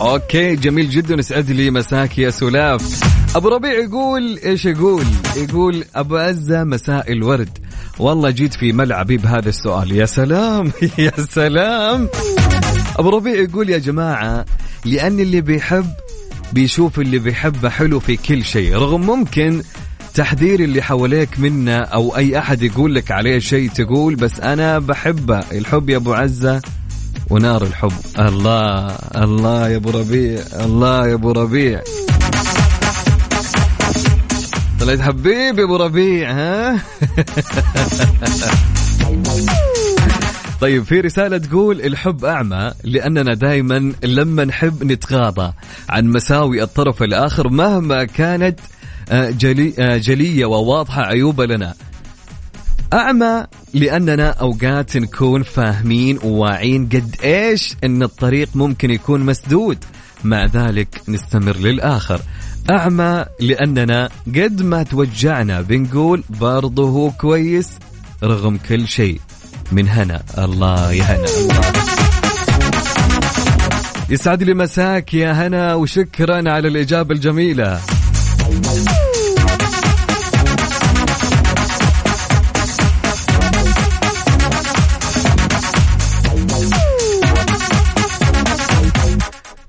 أوكي 0.00 0.56
جميل 0.56 0.90
جدا 0.90 1.14
يسعد 1.14 1.50
لي 1.50 1.70
مساك 1.70 2.18
يا 2.18 2.30
سلاف. 2.30 3.11
أبو 3.36 3.48
ربيع 3.48 3.72
يقول 3.72 4.38
إيش 4.44 4.64
يقول؟ 4.64 5.04
يقول 5.36 5.84
أبو 5.94 6.16
عزة 6.16 6.64
مساء 6.64 7.12
الورد. 7.12 7.58
والله 7.98 8.30
جيت 8.30 8.54
في 8.54 8.72
ملعبي 8.72 9.16
بهذا 9.16 9.48
السؤال. 9.48 9.92
يا 9.92 10.06
سلام 10.06 10.72
يا 10.98 11.12
سلام. 11.30 12.08
أبو 12.96 13.08
ربيع 13.08 13.34
يقول 13.34 13.70
يا 13.70 13.78
جماعة 13.78 14.44
لأن 14.84 15.20
اللي 15.20 15.40
بيحب 15.40 15.86
بيشوف 16.52 16.98
اللي 16.98 17.18
بيحبه 17.18 17.68
حلو 17.68 18.00
في 18.00 18.16
كل 18.16 18.44
شيء. 18.44 18.74
رغم 18.74 19.00
ممكن 19.00 19.62
تحذير 20.14 20.60
اللي 20.60 20.82
حواليك 20.82 21.40
منه 21.40 21.76
أو 21.76 22.16
أي 22.16 22.38
أحد 22.38 22.62
يقول 22.62 22.94
لك 22.94 23.10
عليه 23.10 23.38
شيء 23.38 23.70
تقول 23.70 24.14
بس 24.14 24.40
أنا 24.40 24.78
بحبه. 24.78 25.38
الحب 25.52 25.90
يا 25.90 25.96
أبو 25.96 26.12
عزة 26.14 26.62
ونار 27.30 27.62
الحب. 27.62 27.92
الله 28.18 28.86
الله 29.16 29.68
يا 29.68 29.76
أبو 29.76 29.90
ربيع 29.90 30.40
الله 30.64 31.08
يا 31.08 31.14
أبو 31.14 31.32
ربيع. 31.32 31.80
طلعت 34.82 35.00
حبيبي 35.00 35.62
أبو 35.62 35.76
ربيع 35.76 36.30
ها؟ 36.32 36.72
طيب 40.60 40.82
في 40.82 41.00
رسالة 41.00 41.38
تقول 41.38 41.80
الحب 41.80 42.24
أعمى 42.24 42.72
لأننا 42.84 43.34
دائما 43.34 43.92
لما 44.02 44.44
نحب 44.44 44.84
نتغاضى 44.84 45.52
عن 45.88 46.06
مساوئ 46.06 46.62
الطرف 46.62 47.02
الآخر 47.02 47.48
مهما 47.48 48.04
كانت 48.04 48.60
آه، 49.10 49.30
جلي 49.30 49.74
آه، 49.78 49.96
جلية 49.96 50.46
وواضحة 50.46 51.02
عيوبة 51.02 51.46
لنا. 51.46 51.74
أعمى 52.92 53.46
لأننا 53.74 54.30
أوقات 54.30 54.96
نكون 54.96 55.42
فاهمين 55.42 56.18
وواعين 56.24 56.86
قد 56.86 57.16
إيش 57.24 57.76
أن 57.84 58.02
الطريق 58.02 58.48
ممكن 58.54 58.90
يكون 58.90 59.20
مسدود. 59.20 59.78
مع 60.24 60.46
ذلك 60.46 61.02
نستمر 61.08 61.56
للآخر. 61.56 62.20
أعمى 62.70 63.24
لأننا 63.40 64.08
قد 64.26 64.62
ما 64.62 64.82
توجعنا 64.82 65.60
بنقول 65.60 66.24
برضه 66.28 66.88
هو 66.88 67.10
كويس 67.10 67.68
رغم 68.22 68.58
كل 68.68 68.88
شيء. 68.88 69.20
من 69.72 69.88
هنا 69.88 70.22
الله 70.38 70.92
يا 70.92 71.04
هنا 71.04 71.26
يسعد 74.10 74.42
لي 74.42 74.54
مساك 74.54 75.14
يا 75.14 75.32
هنا 75.32 75.74
وشكرا 75.74 76.50
على 76.50 76.68
الإجابة 76.68 77.14
الجميلة. 77.14 77.80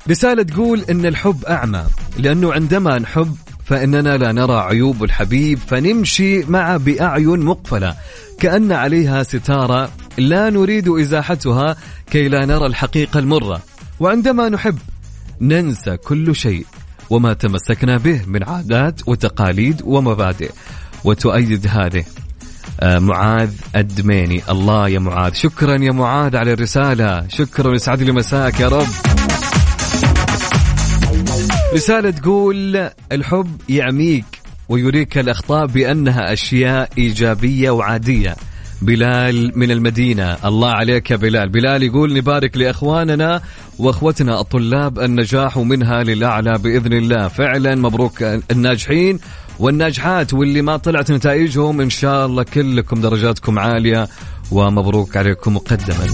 رسالة 0.09 0.43
تقول 0.43 0.85
إن 0.89 1.05
الحب 1.05 1.45
أعمى. 1.45 1.83
لأنه 2.17 2.53
عندما 2.53 2.99
نحب 2.99 3.35
فإننا 3.65 4.17
لا 4.17 4.31
نرى 4.31 4.55
عيوب 4.55 5.03
الحبيب 5.03 5.59
فنمشي 5.67 6.43
معه 6.43 6.77
بأعين 6.77 7.39
مقفلة. 7.39 7.95
كأن 8.39 8.71
عليها 8.71 9.23
ستارة 9.23 9.89
لا 10.17 10.49
نريد 10.49 10.87
إزاحتها 10.87 11.75
كي 12.11 12.27
لا 12.27 12.45
نرى 12.45 12.65
الحقيقة 12.65 13.19
المرة. 13.19 13.61
وعندما 13.99 14.49
نحب 14.49 14.77
ننسى 15.41 15.97
كل 15.97 16.35
شيء 16.35 16.65
وما 17.09 17.33
تمسكنا 17.33 17.97
به 17.97 18.21
من 18.27 18.43
عادات 18.43 19.07
وتقاليد 19.07 19.81
ومبادئ. 19.85 20.51
وتؤيد 21.03 21.67
هذه 21.67 22.03
آه، 22.79 22.99
معاذ 22.99 23.51
الدميني 23.75 24.41
الله 24.49 24.89
يا 24.89 24.99
معاذ. 24.99 25.33
شكرا 25.33 25.83
يا 25.83 25.91
معاذ 25.91 26.35
على 26.35 26.53
الرسالة. 26.53 27.27
شكرا 27.27 27.75
يسعد 27.75 28.03
لي 28.03 28.11
مساك 28.11 28.59
يا 28.59 28.67
رب. 28.67 29.12
رسالة 31.73 32.09
تقول 32.09 32.89
الحب 33.11 33.61
يعميك 33.69 34.25
ويريك 34.69 35.17
الأخطاء 35.17 35.65
بأنها 35.65 36.33
أشياء 36.33 36.89
إيجابية 36.97 37.69
وعادية. 37.69 38.35
بلال 38.81 39.51
من 39.55 39.71
المدينة. 39.71 40.37
الله 40.45 40.69
عليك 40.69 41.11
يا 41.11 41.15
بلال. 41.15 41.49
بلال 41.49 41.83
يقول 41.83 42.13
نبارك 42.13 42.57
لإخواننا 42.57 43.41
وأخوتنا 43.79 44.41
الطلاب 44.41 44.99
النجاح 44.99 45.57
ومنها 45.57 46.03
للأعلى 46.03 46.53
بإذن 46.53 46.93
الله. 46.93 47.27
فعلا 47.27 47.75
مبروك 47.75 48.23
الناجحين 48.51 49.19
والناجحات 49.59 50.33
واللي 50.33 50.61
ما 50.61 50.77
طلعت 50.77 51.11
نتائجهم. 51.11 51.81
إن 51.81 51.89
شاء 51.89 52.25
الله 52.25 52.43
كلكم 52.43 53.01
درجاتكم 53.01 53.59
عالية 53.59 54.07
ومبروك 54.51 55.17
عليكم 55.17 55.55
مقدما. 55.55 56.07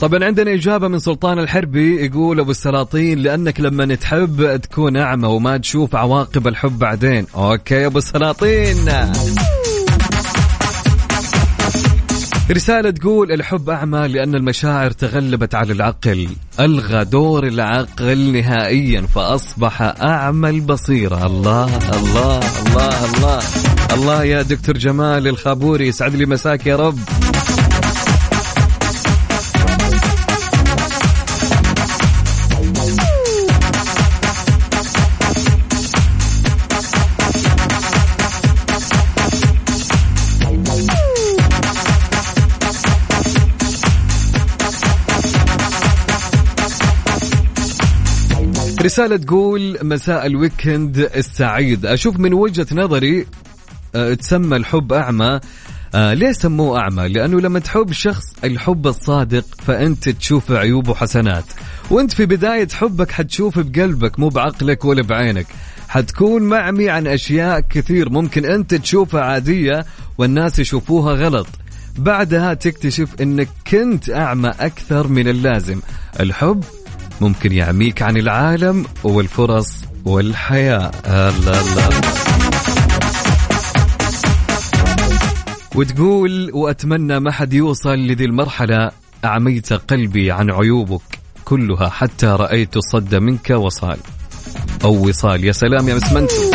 طبعا 0.00 0.24
عندنا 0.24 0.54
إجابة 0.54 0.88
من 0.88 0.98
سلطان 0.98 1.38
الحربي 1.38 2.04
يقول 2.04 2.40
أبو 2.40 2.50
السلاطين 2.50 3.18
لأنك 3.18 3.60
لما 3.60 3.94
تحب 3.94 4.60
تكون 4.60 4.96
أعمى 4.96 5.28
وما 5.28 5.56
تشوف 5.56 5.96
عواقب 5.96 6.48
الحب 6.48 6.78
بعدين. 6.78 7.26
أوكي 7.34 7.86
أبو 7.86 7.98
السلاطين. 7.98 8.76
رسالة 12.50 12.90
تقول 12.90 13.32
الحب 13.32 13.70
أعمى 13.70 14.08
لأن 14.08 14.34
المشاعر 14.34 14.90
تغلبت 14.90 15.54
على 15.54 15.72
العقل. 15.72 16.28
ألغى 16.60 17.04
دور 17.04 17.46
العقل 17.46 18.32
نهائيا 18.32 19.06
فأصبح 19.14 19.82
أعمى 20.02 20.50
البصيرة. 20.50 21.26
الله 21.26 21.64
الله 21.96 22.40
الله 22.66 23.04
الله 23.04 23.42
الله. 23.92 24.24
يا 24.24 24.42
دكتور 24.42 24.78
جمال 24.78 25.28
الخابوري 25.28 25.88
يسعد 25.88 26.14
لي 26.14 26.26
مساك 26.26 26.66
يا 26.66 26.76
رب. 26.76 26.98
رسالة 48.82 49.16
تقول 49.16 49.78
مساء 49.82 50.26
الويكند 50.26 50.98
السعيد. 50.98 51.86
أشوف 51.86 52.18
من 52.18 52.34
وجهة 52.34 52.66
نظري 52.72 53.26
أه، 53.94 54.14
تسمى 54.14 54.56
الحب 54.56 54.92
أعمى. 54.92 55.40
آه 55.94 56.14
ليه 56.14 56.32
سموه 56.32 56.80
أعمى؟ 56.80 57.08
لأنه 57.08 57.40
لما 57.40 57.58
تحب 57.58 57.92
شخص 57.92 58.24
الحب 58.44 58.86
الصادق 58.86 59.44
فأنت 59.66 60.08
تشوف 60.08 60.52
عيوبه 60.52 60.90
وحسنات 60.90 61.44
وأنت 61.90 62.12
في 62.12 62.26
بداية 62.26 62.68
حبك 62.68 63.10
حتشوف 63.10 63.58
بقلبك 63.58 64.18
مو 64.18 64.28
بعقلك 64.28 64.84
ولا 64.84 65.02
بعينك. 65.02 65.46
حتكون 65.88 66.42
معمي 66.42 66.88
عن 66.88 67.06
أشياء 67.06 67.60
كثير 67.60 68.10
ممكن 68.10 68.44
أنت 68.44 68.74
تشوفها 68.74 69.20
عادية 69.20 69.86
والناس 70.18 70.58
يشوفوها 70.58 71.14
غلط. 71.14 71.46
بعدها 71.98 72.54
تكتشف 72.54 73.08
أنك 73.20 73.48
كنت 73.70 74.10
أعمى 74.10 74.48
أكثر 74.60 75.08
من 75.08 75.28
اللازم. 75.28 75.80
الحب 76.20 76.64
ممكن 77.20 77.52
يعميك 77.52 78.02
عن 78.02 78.16
العالم 78.16 78.86
والفرص 79.04 79.68
والحياة. 80.04 80.90
الله 81.06 81.60
الله. 81.60 82.00
وتقول 85.74 86.50
وأتمنى 86.52 87.20
ما 87.20 87.32
حد 87.32 87.52
يوصل 87.52 87.98
لذي 87.98 88.24
المرحلة. 88.24 88.90
أعميت 89.24 89.72
قلبي 89.72 90.30
عن 90.30 90.50
عيوبك 90.50 91.02
كلها 91.44 91.88
حتى 91.88 92.26
رأيت 92.26 92.76
الصد 92.76 93.14
منك 93.14 93.50
وصال. 93.50 93.98
أو 94.84 95.08
وصال. 95.08 95.44
يا 95.44 95.52
سلام 95.52 95.88
يا 95.88 95.94
مسمنتو 95.94 96.50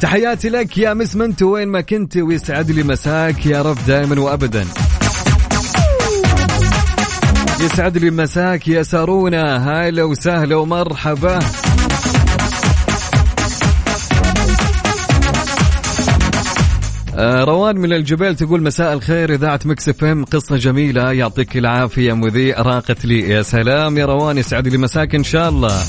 تحياتي 0.00 0.48
لك 0.48 0.78
يا 0.78 0.94
مسمنتو 0.94 1.54
وين 1.54 1.68
ما 1.68 1.80
كنت 1.80 2.16
ويسعد 2.16 2.70
لي 2.70 2.82
مساك 2.82 3.46
يا 3.46 3.62
رب 3.62 3.78
دائما 3.86 4.20
وأبدا. 4.20 4.66
يسعد 7.60 7.98
لي 7.98 8.10
مساك 8.10 8.68
يا 8.68 8.82
سارونا 8.82 9.56
هلا 9.56 10.02
وسهلا 10.02 10.56
ومرحبا. 10.56 11.38
آه، 17.14 17.44
روان 17.44 17.78
من 17.78 17.92
الجبال 17.92 18.36
تقول 18.36 18.62
مساء 18.62 18.92
الخير 18.92 19.34
إذاعة 19.34 19.60
Mix 19.64 19.88
FM 19.88 20.24
قصة 20.24 20.56
جميلة 20.56 21.12
يعطيك 21.12 21.56
العافية 21.56 22.12
مذيع 22.12 22.62
راقت 22.62 23.04
لي 23.04 23.28
يا 23.28 23.42
سلام. 23.42 23.98
يا 23.98 24.06
روان 24.06 24.38
يسعد 24.38 24.68
لي 24.68 24.78
مساك 24.78 25.14
إن 25.14 25.24
شاء 25.24 25.48
الله. 25.48 25.80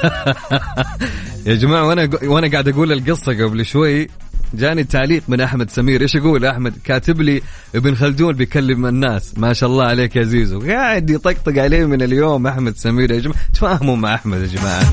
يا 1.46 1.54
جماعة 1.54 1.86
وأنا 1.86 2.10
وأنا 2.22 2.50
قاعد 2.50 2.68
أقول 2.68 2.92
القصة 2.92 3.44
قبل 3.44 3.66
شوي. 3.66 4.08
جاني 4.54 4.84
تعليق 4.84 5.22
من 5.28 5.40
أحمد 5.40 5.70
سمير. 5.70 6.00
إيش 6.00 6.14
يقول 6.14 6.44
أحمد؟ 6.44 6.74
كاتب 6.84 7.20
لي 7.20 7.42
ابن 7.74 7.94
خلدون 7.94 8.32
بيكلم 8.32 8.86
الناس. 8.86 9.32
ما 9.36 9.52
شاء 9.52 9.70
الله 9.70 9.84
عليك 9.84 10.16
يا 10.16 10.22
زيزو. 10.22 10.60
قاعد 10.60 11.10
يطقطق 11.10 11.62
عليه 11.62 11.84
من 11.84 12.02
اليوم 12.02 12.46
أحمد 12.46 12.76
سمير 12.76 13.10
يا 13.10 13.20
جماعة. 13.20 13.38
تفاهموا 13.54 13.96
مع 13.96 14.14
أحمد 14.14 14.40
يا 14.40 14.46
جماعة. 14.46 14.92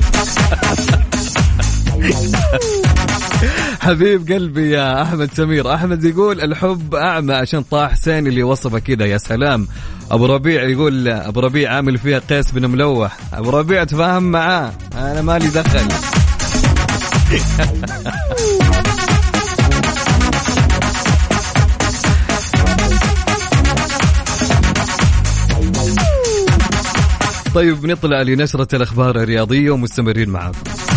حبيب 3.80 4.32
قلبي 4.32 4.70
يا 4.70 5.02
أحمد 5.02 5.30
سمير. 5.34 5.74
أحمد 5.74 6.04
يقول 6.04 6.40
الحب 6.40 6.94
أعمى 6.94 7.34
عشان 7.34 7.62
طه 7.62 7.88
حسين 7.88 8.26
اللي 8.26 8.42
وصفه 8.42 8.78
كذا. 8.78 9.06
يا 9.06 9.18
سلام. 9.18 9.68
أبو 10.10 10.26
ربيع 10.26 10.62
يقول 10.62 11.08
أبو 11.08 11.40
ربيع 11.40 11.74
عامل 11.74 11.98
فيها 11.98 12.18
قيس 12.18 12.50
بن 12.50 12.70
ملوح. 12.70 13.16
أبو 13.32 13.50
ربيع 13.50 13.84
تفاهم 13.84 14.22
معاه. 14.22 14.72
أنا 14.94 15.22
مالي 15.22 15.48
دخل. 15.48 15.88
طيب 27.54 27.86
نطلع 27.86 28.22
لنشرة 28.22 28.76
الأخبار 28.76 29.22
الرياضية 29.22 29.70
ومستمرين 29.70 30.28
معاكم. 30.28 30.87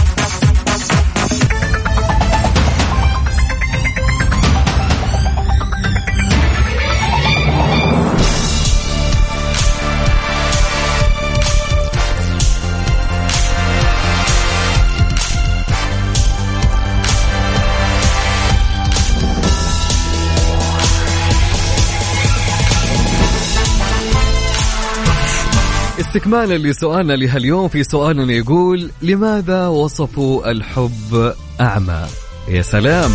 استكمالا 26.11 26.57
لسؤالنا 26.57 27.13
لهاليوم 27.13 27.67
في 27.67 27.83
سؤالنا 27.83 28.33
يقول 28.33 28.91
لماذا 29.01 29.67
وصفوا 29.67 30.51
الحب 30.51 31.33
أعمى؟ 31.61 32.05
يا 32.47 32.61
سلام. 32.61 33.11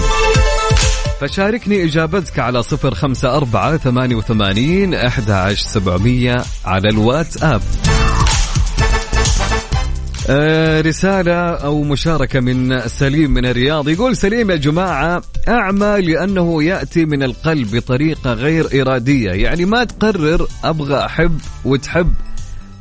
فشاركني 1.21 1.85
إجابتك 1.85 2.39
على 2.39 2.63
صفر 2.63 2.95
خمسة 2.95 3.37
أربعة 3.37 3.77
ثمانية 3.77 4.17
وثمانين 4.17 4.95
أحد 4.95 5.55
سبعمية 5.55 6.37
على 6.65 6.89
الواتساب. 6.89 7.61
آه، 10.29 10.81
رسالة 10.81 11.41
أو 11.41 11.83
مشاركة 11.83 12.41
من 12.41 12.89
سليم 12.89 13.31
من 13.31 13.47
الرياض. 13.47 13.89
يقول 13.89 14.17
سليم 14.17 14.51
يا 14.51 14.57
جماعة 14.57 15.23
أعمى 15.49 16.01
لأنه 16.01 16.63
يأتي 16.63 17.05
من 17.05 17.23
القلب 17.23 17.77
بطريقة 17.77 18.33
غير 18.33 18.83
إرادية. 18.83 19.31
يعني 19.31 19.65
ما 19.65 19.85
تقرر 19.85 20.49
أبغى 20.65 21.05
أحب 21.05 21.41
وتحب 21.65 22.15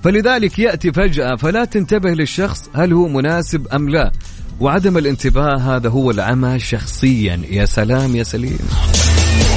فلذلك 0.05 0.59
يأتي 0.59 0.91
فجأة 0.91 1.35
فلا 1.35 1.65
تنتبه 1.65 2.09
للشخص 2.09 2.69
هل 2.73 2.93
هو 2.93 3.07
مناسب 3.07 3.67
أم 3.67 3.89
لا. 3.89 4.11
وعدم 4.59 4.97
الانتباه 4.97 5.57
هذا 5.57 5.89
هو 5.89 6.11
العمى 6.11 6.59
شخصيا. 6.59 7.41
يا 7.49 7.65
سلام 7.65 8.15
يا 8.15 8.23
سليم. 8.23 8.59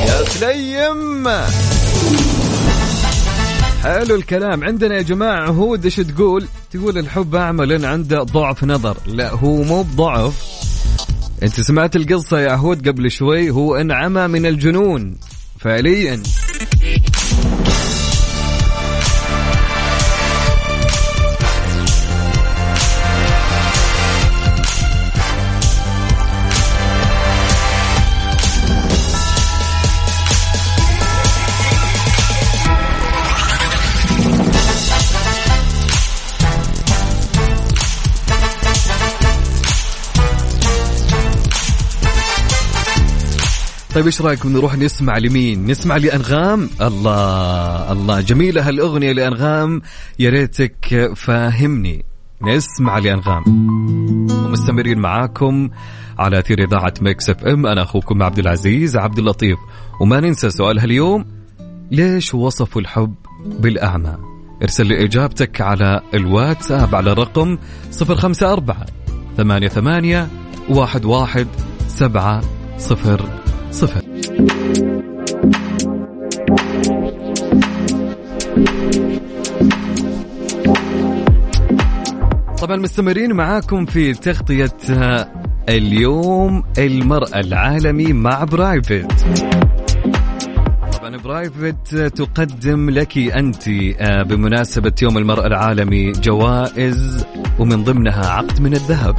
يا 0.07 0.25
سليم! 0.25 1.29
حلو 3.83 4.15
الكلام. 4.15 4.65
عندنا 4.65 4.97
يا 4.97 5.03
جماعة 5.03 5.41
عهود 5.41 5.85
إيش 5.85 5.97
تقول؟ 5.97 6.47
تقول 6.73 6.99
الحب 6.99 7.35
أعمى 7.35 7.67
لأن 7.67 7.85
عنده 7.85 8.23
ضعف 8.23 8.65
نظر. 8.65 8.97
لا 9.07 9.31
هو 9.31 9.63
مو 9.63 9.83
بضعف. 9.83 10.43
أنت 11.43 11.61
سمعت 11.61 11.97
القصة 11.97 12.41
يا 12.41 12.53
عهود 12.53 12.89
قبل 12.89 13.11
شوي؟ 13.11 13.51
هو 13.51 13.77
إنعمى 13.77 14.27
من 14.27 14.47
الجنون. 14.47 15.17
فعليا. 15.61 16.23
طيب 43.99 44.07
إيش 44.07 44.23
رايكم 44.23 44.53
نروح 44.53 44.77
نسمع 44.77 45.19
لمين؟ 45.19 45.67
نسمع 45.67 45.97
لأنغام؟ 45.97 46.71
الله 46.81 47.93
الله. 47.93 48.21
جميلة 48.21 48.69
هالأغنية 48.69 49.13
لأنغام. 49.13 49.83
يا 50.19 50.31
ريتك 50.31 51.13
فاهمني. 51.17 52.05
نسمع 52.43 52.99
لأنغام. 52.99 53.43
ومستمرين 54.31 54.99
معاكم 54.99 55.71
على 56.19 56.39
أثير 56.39 56.65
إذاعة 56.65 56.95
Mix 57.01 57.31
FM. 57.31 57.67
أنا 57.67 57.83
أخوكم 57.83 58.23
عبد 58.23 58.39
العزيز 58.39 58.97
عبد 58.97 59.19
اللطيف. 59.19 59.59
وما 60.01 60.21
ننسى 60.21 60.51
سؤالها 60.51 60.85
اليوم 60.85 61.25
ليش 61.91 62.35
وصفوا 62.35 62.81
الحب 62.81 63.15
بالأعمى؟ 63.45 64.17
ارسل 64.63 64.87
لي 64.87 65.05
إجابتك 65.05 65.61
على 65.61 66.01
الواتساب 66.15 66.95
على 66.95 67.13
الرقم 67.13 67.59
054 68.01 68.87
ثمانية 69.37 69.69
ثمانية 69.69 70.29
واحد 70.69 71.05
واحد 71.05 71.47
سبعة 71.89 72.41
صفر 72.79 73.48
صفر. 73.71 74.03
طبعا 82.61 82.77
مستمرين 82.77 83.33
معاكم 83.33 83.87
في 83.87 84.15
تغطية 84.15 84.73
اليوم 85.69 86.65
المرأة 86.79 87.41
العالمي 87.41 88.13
مع 88.13 88.45
Private. 88.45 89.27
طبعا 90.99 91.17
Private 91.17 91.97
تقدم 91.97 92.91
لك 92.91 93.19
أنت 93.19 93.69
آه، 93.69 94.23
بمناسبة 94.23 94.93
يوم 95.03 95.19
المرأة 95.19 95.47
العالمي 95.47 96.13
جوائز 96.13 97.27
ومن 97.59 97.85
ضمنها 97.85 98.27
عقد 98.27 98.61
من 98.61 98.75
الذهب. 98.75 99.17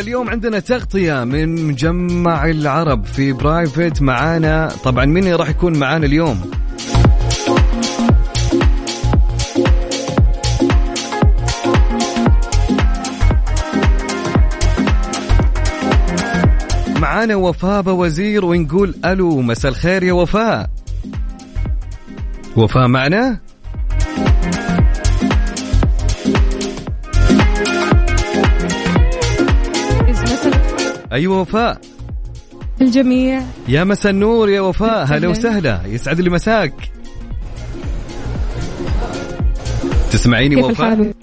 اليوم 0.00 0.30
عندنا 0.30 0.58
تغطية 0.58 1.24
من 1.24 1.66
مجمع 1.66 2.44
العرب 2.44 3.04
في 3.04 3.32
برايفت 3.32 4.02
معانا. 4.02 4.68
طبعا 4.84 5.04
مين 5.04 5.34
راح 5.34 5.48
يكون 5.48 5.78
معانا 5.78 6.06
اليوم؟ 6.06 6.50
معانا 17.00 17.36
وفاء 17.36 17.88
وزير 17.88 18.44
ونقول 18.44 18.94
ألو 19.04 19.40
مساء 19.40 19.70
الخير 19.70 20.02
يا 20.02 20.12
وفاء. 20.12 20.70
وفاء 22.56 22.88
معنا؟ 22.88 23.47
أيوه 31.12 31.40
وفاء؟ 31.40 31.80
الجميع. 32.80 33.42
يا 33.68 33.84
مساء 33.84 34.12
النور 34.12 34.48
يا 34.48 34.60
وفاء. 34.60 35.04
هلا. 35.04 35.28
وسهلا. 35.28 35.80
يسعد 35.86 36.20
لي 36.20 36.30
مساك. 36.30 36.74
تسمعيني 40.12 40.54
كيف 40.54 40.64
وفاء؟ 40.64 40.92
الحال؟ 40.92 41.14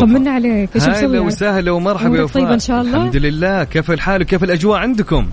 طمنا 0.00 0.30
عليك. 0.30 0.70
إيش 0.74 0.82
هلا 0.82 0.98
مسوي؟ 0.98 1.18
وسهلا 1.18 1.70
ومرحبا 1.70 2.16
يا 2.16 2.22
وفاء. 2.22 2.54
إن 2.54 2.58
شاء 2.58 2.80
الله؟ 2.80 2.96
الحمد 2.98 3.16
لله. 3.16 3.64
كيف 3.64 3.90
الحال 3.90 4.22
وكيف 4.22 4.44
الأجواء 4.44 4.78
عندكم؟ 4.78 5.30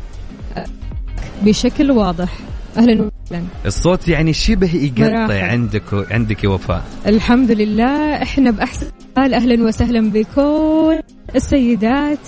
بشكل 1.43 1.91
واضح. 1.91 2.37
أهلا 2.77 3.09
وسهلا. 3.25 3.45
الصوت 3.65 4.07
يعني 4.07 4.33
شبه 4.33 4.75
يقطع. 4.75 5.43
عندك 5.43 5.83
عندك 6.11 6.43
يا 6.43 6.49
وفاء. 6.49 6.83
الحمد 7.07 7.51
لله. 7.51 8.21
إحنا 8.21 8.51
بأحسن 8.51 8.85
حال 9.17 9.33
أهلا 9.33 9.63
وسهلا 9.63 10.11
بكل 10.11 10.99
السيدات. 11.35 12.19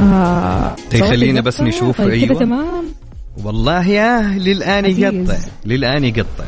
آه 0.00 0.76
طيب 0.92 1.04
خلينا 1.04 1.40
بس؟ 1.40 1.60
نشوف، 1.60 1.98
طيب 1.98 2.10
أيوة. 2.10 2.28
كذا 2.28 2.38
تمام 2.38 2.84
والله 3.44 3.88
يا 3.88 4.20
للآن. 4.38 4.84
يقطع 4.84 5.36
للآن 5.66 6.04
يقطع 6.04 6.44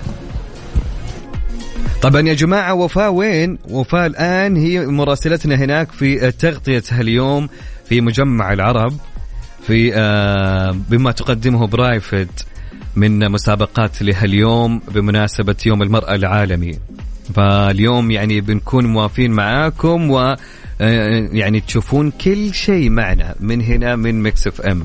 طبعا 2.03 2.21
يا 2.29 2.35
جماعة 2.35 2.75
وفاء 2.75 3.13
وين؟ 3.13 3.59
وفاء 3.71 4.07
الآن 4.07 4.57
هي 4.57 4.87
مراسلتنا 4.87 5.55
هناك 5.55 5.93
في 5.93 6.31
تغطية 6.33 6.83
اليوم 6.93 7.49
في 7.89 8.01
مجمع 8.01 8.53
العرب 8.53 8.93
في 9.67 9.95
آه، 9.95 10.71
بما 10.91 11.13
تقدمه 11.13 11.67
Private 11.67 12.47
من 12.97 13.31
مسابقات 13.31 14.03
لهاليوم 14.03 14.81
بمناسبة 14.95 15.57
يوم 15.67 15.83
المرأة 15.83 16.15
العالمي 16.15 16.79
فاليوم 17.35 18.11
يعني 18.11 18.41
بنكون 18.41 18.87
موافين 18.87 19.31
معاكم 19.31 20.11
و 20.11 20.37
يعني 20.81 21.61
تشوفون 21.61 22.11
كل 22.11 22.55
شيء 22.55 22.91
معنا 22.91 23.35
من 23.41 23.61
هنا 23.61 23.97
من 23.97 24.23
Mix 24.23 24.47
FM 24.47 24.85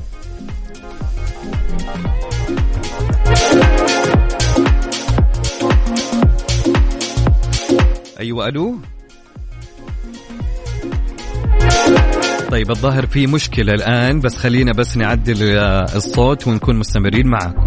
أيوه 8.19 8.47
ألو؟ 8.47 8.75
طيب 12.51 12.71
الظاهر 12.71 13.05
في 13.05 13.27
مشكلة 13.27 13.73
الآن 13.73 14.19
بس 14.19 14.37
خلينا 14.37 14.71
بس 14.71 14.97
نعدل 14.97 15.57
آه، 15.57 15.83
الصوت 15.95 16.47
ونكون 16.47 16.75
مستمرين 16.75 17.27
معكم. 17.27 17.63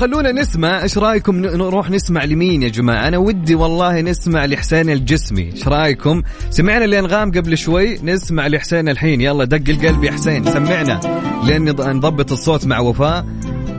خلونا 0.00 0.32
نسمع 0.32 0.82
إيش 0.82 0.98
رأيكم 0.98 1.36
نروح 1.36 1.90
نسمع 1.90 2.24
لمين 2.24 2.62
يا 2.62 2.68
جماعة؟ 2.68 3.08
أنا 3.08 3.18
ودي 3.18 3.54
والله 3.54 4.00
نسمع 4.00 4.44
لحسين 4.44 4.90
الجسمي 4.90 5.52
إيش 5.52 5.68
رأيكم؟ 5.68 6.22
سمعنا 6.50 6.84
الانغام 6.84 7.30
قبل 7.32 7.58
شوي 7.58 7.98
نسمع 8.02 8.46
لحسين 8.46 8.88
الحين 8.88 9.20
يلا 9.20 9.44
دق 9.44 9.70
القلب 9.70 10.04
يا 10.04 10.12
حسين 10.12 10.44
سمعنا. 10.44 11.00
لين 11.44 11.64
نض- 11.72 11.80
نضبط 11.80 12.32
الصوت 12.32 12.66
مع 12.66 12.78
وفاء 12.78 13.26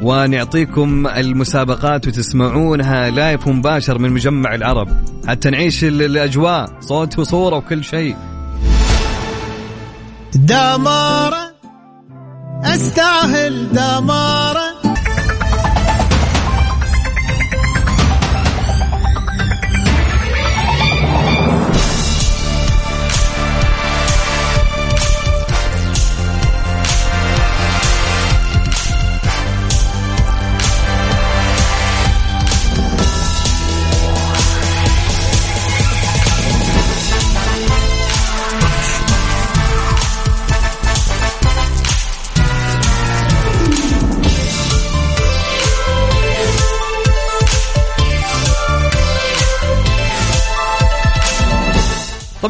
ونعطيكم 0.04 1.08
المسابقات 1.08 2.08
وتسمعونها 2.08 3.10
لايف 3.10 3.48
مباشر 3.48 3.98
من 4.00 4.12
مجمع 4.12 4.56
العرب. 4.56 4.88
حتى 5.28 5.50
نعيش 5.50 5.84
ال- 5.84 6.02
الأجواء 6.02 6.78
صوت 6.80 7.20
وصورة 7.20 7.56
وكل 7.56 7.84
شيء. 7.84 8.16
دمارة 10.36 11.52
أستاهل 12.64 13.68
دمارة 13.72 14.81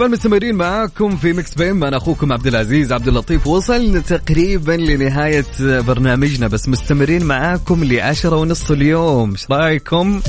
طبعا 0.02 0.12
مستمرين 0.14 0.56
معاكم 0.56 1.18
في 1.18 1.34
Mix 1.34 1.54
PM 1.54 1.84
أنا 1.84 1.98
أخوكم 1.98 2.34
عبد 2.34 2.48
العزيز 2.48 2.92
عبد 2.92 3.08
اللطيف. 3.08 3.48
وصلنا 3.48 4.00
تقريبا 4.00 4.72
لنهاية 4.72 5.46
برنامجنا 5.60 6.48
بس 6.48 6.70
مستمرين 6.70 7.24
معاكم 7.24 7.84
لعشرة 7.84 8.36
ونص 8.36 8.72
اليوم. 8.72 9.32
إيش 9.32 9.46
رأيكم؟ 9.52 10.22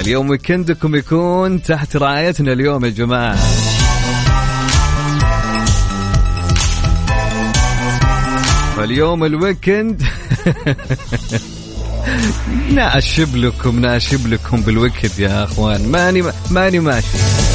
اليوم 0.00 0.30
weekend 0.30 0.80
كم 0.80 0.94
يكون 0.94 1.62
تحت 1.62 1.96
رعايتنا 1.96 2.52
اليوم 2.52 2.84
يا 2.84 2.90
جماعة. 2.90 3.36
فاليوم 8.76 9.24
ال 9.24 9.34
weekend 9.34 10.02
ناشب 12.74 13.36
لكم 13.36 13.80
ناشب 13.80 14.26
لكم 14.26 14.60
بال 14.60 14.73
weekend 14.73 15.18
يا 15.18 15.44
أخوان. 15.44 15.88
ماني 15.88 16.22
ماني 16.50 16.78
ماشي. 16.78 17.49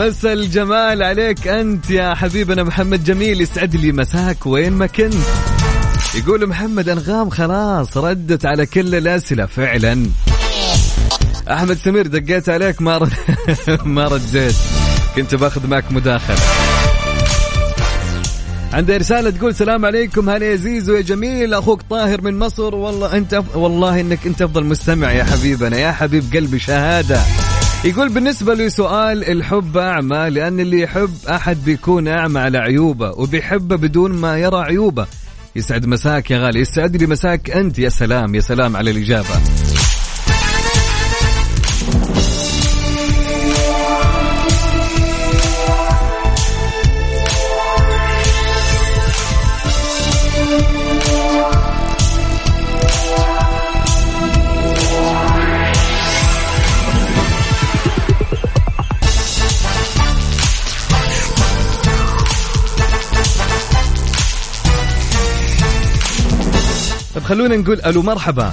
مسا 0.00 0.32
الجمال 0.32 1.02
عليك 1.02 1.48
أنت 1.48 1.90
يا 1.90 2.14
حبيبنا 2.14 2.62
محمد 2.62 3.04
جميل. 3.04 3.40
يسعد 3.40 3.76
لي 3.76 3.92
مساك 3.92 4.46
وين 4.46 4.72
ما 4.72 4.86
كنت. 4.86 5.14
يقول 6.14 6.46
محمد 6.46 6.88
أنغام 6.88 7.30
خلاص 7.30 7.96
ردت 7.96 8.46
على 8.46 8.66
كل 8.66 8.94
الأسئلة 8.94 9.46
فعلا. 9.46 10.06
أحمد 11.50 11.76
سمير 11.76 12.06
دقيت 12.06 12.48
عليك 12.48 12.82
ما 12.82 12.98
رد... 12.98 13.12
ما 13.84 14.04
رديت. 14.04 14.54
كنت 15.16 15.34
باخذ 15.34 15.66
معك 15.66 15.92
مداخلة. 15.92 16.40
عندي 18.72 18.96
رسالة 18.96 19.30
تقول 19.30 19.54
سلام 19.54 19.86
عليكم 19.86 20.30
هلا 20.30 20.46
يا 20.46 20.56
زيزو 20.56 20.94
يا 20.94 21.00
جميل. 21.00 21.54
أخوك 21.54 21.82
طاهر 21.90 22.20
من 22.20 22.38
مصر. 22.38 22.74
والله 22.74 23.16
أنت. 23.16 23.42
والله 23.54 24.00
إنك 24.00 24.26
أنت 24.26 24.42
أفضل 24.42 24.64
مستمع 24.64 25.12
يا 25.12 25.24
حبيبنا. 25.24 25.76
يا 25.78 25.92
حبيب 25.92 26.24
قلبي 26.34 26.58
شهادة. 26.58 27.20
يقول 27.84 28.08
بالنسبة 28.08 28.54
لسؤال 28.54 29.24
الحب 29.24 29.76
أعمى 29.76 30.30
لأن 30.30 30.60
اللي 30.60 30.80
يحب 30.80 31.10
أحد 31.30 31.64
بيكون 31.64 32.08
أعمى 32.08 32.40
على 32.40 32.58
عيوبه 32.58 33.10
وبيحبه 33.10 33.76
بدون 33.76 34.12
ما 34.12 34.38
يرى 34.38 34.56
عيوبه. 34.56 35.06
يسعد 35.56 35.86
مساك 35.86 36.30
يا 36.30 36.38
غالي 36.38 36.60
يسعد 36.60 36.96
لي 36.96 37.06
مساك 37.06 37.50
أنت 37.50 37.78
يا 37.78 37.88
سلام 37.88 38.34
يا 38.34 38.40
سلام 38.40 38.76
على 38.76 38.90
الإجابة. 38.90 39.59
خلونا 67.30 67.56
نقول 67.56 67.80
ألو 67.86 68.02
مرحبا. 68.02 68.52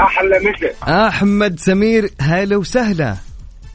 أحلى 0.00 0.38
مسا. 0.38 1.06
أحمد 1.08 1.58
سمير 1.58 2.10
هلا 2.20 2.56
وسهلا. 2.56 3.16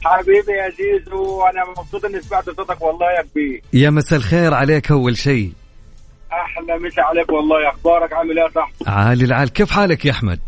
حبيبي 0.04 0.52
يا 0.52 0.70
زيزو 0.70 1.42
أنا 1.42 1.64
مبسوط 1.78 2.04
إني 2.04 2.20
سمعت 2.22 2.44
صوتك 2.50 2.82
والله 2.82 3.06
يا 3.06 3.22
كبير. 3.22 3.62
يا 3.72 3.90
مساء 3.90 4.18
الخير 4.18 4.54
عليك 4.54 4.90
أول 4.90 5.16
شيء. 5.16 5.52
أحلى 6.32 6.78
مسا 6.78 7.00
عليك 7.00 7.32
والله 7.32 7.68
أخبارك 7.68 8.12
عامل 8.12 8.38
إيه 8.38 8.44
يا 8.46 8.50
صاحبي؟ 8.54 8.74
عالي 8.86 9.24
العال 9.24 9.52
كيف 9.52 9.70
حالك 9.70 10.04
يا 10.04 10.10
أحمد؟ 10.10 10.40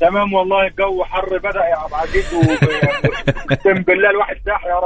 تمام 0.00 0.32
والله 0.32 0.66
الجو 0.66 1.04
حر 1.04 1.38
بدأ 1.38 1.60
يا 1.70 1.76
عبد 1.76 1.92
العزيز 1.92 2.34
أقسم 3.50 3.82
بالله 3.82 4.10
الواحد 4.10 4.36
ساح 4.44 4.64
يا 4.64 4.80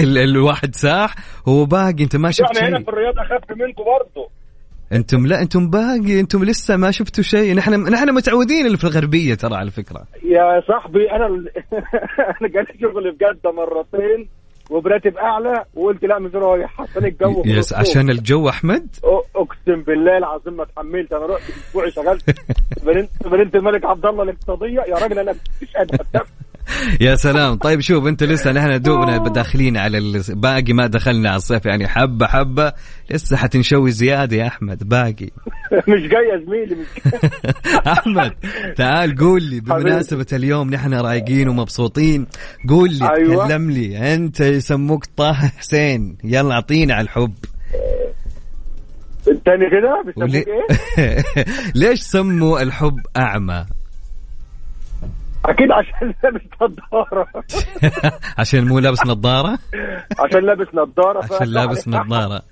ال- 0.00 0.18
الواحد 0.18 0.74
ساح 0.76 1.14
هو 1.48 1.64
باقي 1.64 2.02
أنت 2.04 2.16
ما 2.16 2.30
شفت 2.30 2.56
إحنا 2.56 2.68
هنا 2.68 2.78
في 2.84 2.88
الرياض 2.88 3.14
أخف 3.18 3.50
منكم 3.50 3.84
برضه. 3.84 4.30
أنتم 4.92 5.26
لا 5.26 5.42
أنتم 5.42 5.70
باقي 5.70 6.20
أنتم 6.20 6.44
لسه 6.44 6.76
ما 6.76 6.90
شفتوا 6.90 7.24
شيء. 7.24 7.54
نحن 7.54 7.74
نحن 7.74 8.14
متعودين 8.14 8.66
اللي 8.66 8.76
في 8.76 8.84
الغربية 8.84 9.34
ترى 9.34 9.54
على 9.56 9.70
فكرة. 9.70 10.06
يا 10.24 10.60
صاحبي 10.68 11.10
أنا 11.10 11.26
أنا 12.40 12.48
جالي 12.48 12.66
شغل 12.80 13.12
في 13.12 13.16
جده 13.24 13.52
مرتين 13.52 14.28
وبراتب 14.70 15.16
اعلى 15.16 15.64
وقلت 15.74 16.04
لا 16.04 16.18
مش 16.18 16.34
رايح 16.34 16.80
عشان 16.80 17.04
الجو 17.04 17.42
يس. 17.46 17.72
عشان 17.72 18.10
الجو 18.10 18.48
أحمد؟ 18.48 18.88
أقسم 19.36 19.82
بالله 19.82 20.18
العظيم 20.18 20.56
ما 20.56 20.62
اتحملت 20.62 21.12
أنا 21.12 21.26
رحت 21.26 21.42
أسبوعي 21.50 21.90
شغلت. 21.90 22.24
بنت 22.86 23.10
بنت 23.24 23.56
الملك 23.56 23.84
عبد 23.84 24.06
الله 24.06 24.22
الاقتصادية 24.22 24.80
يا 24.80 24.94
راجل 24.94 25.18
أنا 25.18 25.34
مش 25.62 25.76
قادر. 25.76 25.98
يا 27.00 27.16
سلام. 27.16 27.54
طيب 27.54 27.80
شوف 27.80 28.06
انت 28.06 28.22
لسه 28.22 28.52
نحن 28.52 28.80
دوبنا 28.82 29.28
داخلين 29.28 29.76
على 29.76 30.22
باقي 30.30 30.72
ما 30.72 30.86
دخلنا 30.86 31.28
على 31.28 31.36
الصيف 31.36 31.66
يعني 31.66 31.88
حبة 31.88 32.26
حبة 32.26 32.72
لسه 33.10 33.36
حتنشوي 33.36 33.90
زيادة 33.90 34.36
يا 34.36 34.46
أحمد 34.46 34.88
باقي. 34.88 35.26
مش 35.88 36.00
جاي 36.00 36.28
يا 36.32 36.44
زميلي 36.46 36.74
مش 36.74 37.12
أحمد 37.86 38.32
تعال 38.76 39.16
قول 39.16 39.42
لي 39.42 39.60
بمناسبة 39.60 40.26
اليوم 40.32 40.70
نحن 40.70 40.94
رايقين 40.94 41.48
ومبسوطين 41.48 42.26
قول 42.68 42.90
لي 42.92 43.10
أيوة. 43.18 43.46
تكلم 43.46 43.70
لي 43.70 44.14
أنت 44.14 44.40
يسموك 44.40 45.04
طه 45.16 45.32
حسين. 45.32 46.18
يلا 46.24 46.54
أعطينا 46.54 46.94
على 46.94 47.04
الحب. 47.04 47.34
التاني 49.28 49.64
كده؟ 49.70 50.02
بيسموك. 50.06 50.48
إيه؟ 50.98 51.24
ليش 51.74 52.00
سموا 52.00 52.62
الحب 52.62 52.98
أعمى؟ 53.16 53.66
أكيد 55.48 55.68
عشان 55.70 56.14
لابس 56.24 56.40
نظارة. 56.62 57.26
عشان 58.38 58.64
مو 58.68 58.78
لابس 58.78 59.06
نظارة؟ 59.06 59.58
عشان 60.18 60.40
لابس 60.46 60.66
نظارة. 60.74 61.24
عشان 61.24 61.46
لابس 61.46 61.88
نظارة. 61.88 62.42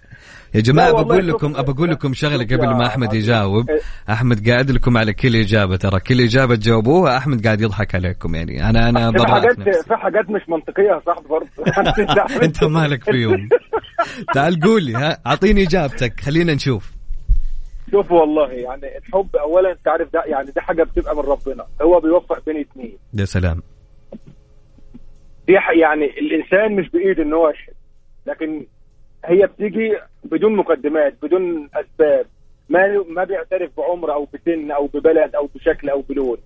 يا 0.55 0.61
جماعة 0.61 0.93
بقول 0.93 1.29
لكم 1.29 1.53
بقول 1.53 1.91
لكم 1.91 2.15
شغلة 2.15 2.45
قبل 2.45 2.67
ما 2.67 2.87
أحمد. 2.87 3.15
يجاوب. 3.15 3.71
إيه. 3.71 3.81
أحمد 4.11 4.49
قاعد 4.49 4.71
لكم 4.71 4.97
على 4.99 5.13
كل 5.13 5.37
إجابة 5.37 5.77
ترى 5.77 6.01
كل 6.01 6.21
إجابة 6.21 6.55
تجاوبوها 6.55 7.17
أحمد 7.17 7.45
قاعد 7.47 7.61
يضحك 7.61 7.95
عليكم 7.95 8.35
يعني. 8.35 8.71
أنا 8.71 8.89
أنا 8.89 9.13
في 9.13 9.27
حاجات 9.27 9.61
في 9.63 9.97
حاجات 9.97 10.31
مش 10.31 10.43
منطقية 10.49 10.85
يا 10.85 11.01
صاحبي 11.07 11.29
برضه. 11.29 11.49
أنت 12.47 12.65
مالك 12.65 13.05
فيهم؟ 13.05 13.49
تعال 14.35 14.61
قول 14.61 14.83
لي 14.85 14.95
ها 14.95 15.19
أعطيني 15.27 15.63
إجابتك 15.63 16.21
خلينا 16.21 16.55
نشوف. 16.55 16.93
شوف 17.95 18.13
والله 18.13 18.53
يعني 18.53 18.99
الحب 18.99 19.37
اولا 19.37 19.73
أنت 19.73 19.89
عارف 19.89 20.13
ده 20.13 20.23
يعني 20.27 20.51
دي 20.51 20.61
حاجة 20.61 20.83
بتبقى 20.83 21.17
من 21.17 21.23
ربنا 21.23 21.67
هو 21.83 22.01
بيوفق 22.01 22.45
بين 22.47 22.57
اتنين. 22.61 22.99
يا 23.15 23.25
سلام. 23.25 23.63
دي 25.47 25.53
يعني 25.81 26.05
الإنسان 26.05 26.77
مش 26.77 26.91
بإيده 26.91 27.23
إن 27.23 27.33
هو 27.33 27.49
يحب 27.49 27.73
لكن 28.27 28.67
هي 29.25 29.47
بتيجي 29.47 29.99
بدون 30.25 30.57
مقدمات 30.57 31.15
بدون 31.23 31.69
أسباب 31.75 32.27
ما 32.69 33.05
ما 33.09 33.25
بيعترف 33.25 33.71
بعمر 33.77 34.13
أو 34.15 34.29
بسن 34.35 34.71
أو 34.71 34.87
ببلد 34.87 35.35
أو 35.35 35.49
بشكل 35.55 35.89
أو 35.91 36.01
بلون. 36.01 36.37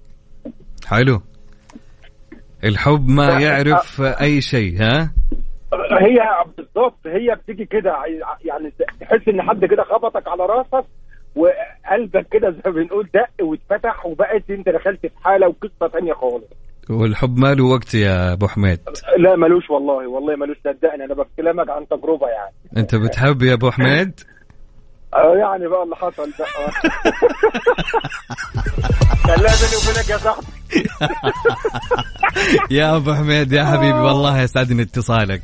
حلو. 0.87 1.21
الحب 2.65 3.09
ما 3.09 3.41
يعرف 3.41 4.01
أي 4.01 4.41
شيء 4.41 4.77
ها؟ 4.81 5.13
هي 6.01 6.45
بالظبط 6.57 7.07
هي 7.07 7.35
بتيجي 7.35 7.65
كده 7.65 7.95
يعني 8.45 8.73
تحس 9.01 9.29
إن 9.29 9.43
حد 9.43 9.65
كده 9.65 9.83
خبطك 9.83 10.29
على 10.29 10.47
راسك 10.47 10.89
وقلبك 11.37 12.27
كده 12.33 12.51
زي 12.51 12.61
ما 12.67 12.71
بنقول 12.73 13.09
دق 13.15 13.45
واتفتح 13.47 14.07
وبقت 14.07 14.51
انت 14.51 14.69
دخلت 14.69 15.01
في 15.01 15.11
حالة 15.25 15.49
وقصة 15.49 15.89
ثانية 15.93 16.13
خالص. 16.13 16.45
والحب 16.91 17.39
ما 17.39 17.55
له 17.55 17.65
وقت 17.65 17.95
يا 17.95 18.33
أبو 18.33 18.49
حميد؟ 18.49 18.81
لا 19.19 19.37
ملوش 19.37 19.71
والله 19.71 20.09
والله 20.09 20.37
ملوش 20.37 20.57
صدقني 20.65 21.05
أنا 21.05 21.15
بكلمك 21.15 21.71
عن 21.71 21.89
تجربة 21.89 22.29
يعني. 22.29 22.53
أنت 22.77 22.95
بتحب 22.95 23.43
يا 23.43 23.55
أبو 23.55 23.71
حميد؟ 23.71 24.21
آه 25.15 25.35
يعني 25.37 25.69
بقى 25.69 25.83
اللي 25.83 25.97
حصل 25.97 26.31
بقى 26.39 26.71
لا 29.29 29.35
بيني 29.37 29.77
وبينك 29.83 30.09
يا 30.11 30.17
صاحبي. 30.17 30.47
يا 32.79 32.97
أبو 32.97 33.15
حميد 33.15 33.53
يا 33.53 33.65
حبيبي 33.65 33.99
والله 33.99 34.43
يسعدني 34.43 34.83
اتصالك. 34.83 35.43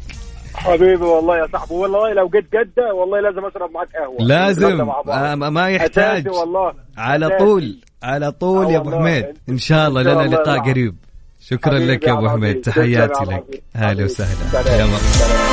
حبيبي 0.54 1.04
والله 1.04 1.38
يا 1.38 1.46
صاحبي 1.52 1.74
والله 1.74 2.12
لو 2.12 2.28
جيت 2.28 2.44
جده 2.52 2.94
والله 2.94 3.20
لازم 3.20 3.44
أشرب 3.44 3.70
معاك 3.70 3.88
قهوة 3.96 4.16
لازم. 4.20 4.90
آه، 4.90 5.34
ما 5.34 5.68
يحتاج 5.70 6.28
والله 6.28 6.72
على. 6.98 7.28
طول 7.38 7.76
على 8.02 8.32
طول 8.32 8.66
آه 8.66 8.70
يا 8.72 8.76
أبو 8.78 8.90
والله. 8.90 9.00
حميد 9.00 9.38
إن 9.48 9.58
شاء 9.58 9.88
الله 9.88 10.02
لنا 10.02 10.22
لقاء 10.22 10.58
قريب 10.58 10.96
شكرا 11.40 11.78
لك 11.78 12.06
يا 12.06 12.12
أبو 12.12 12.28
حميد. 12.28 12.60
تحياتي 12.60 13.12
لك 13.12 13.20
عظيم. 13.22 13.40
هلا 13.76 13.88
حبيبي. 13.88 14.04
وسهلا. 14.04 14.70
يا 14.78 14.86
مرحبا. 14.86 15.44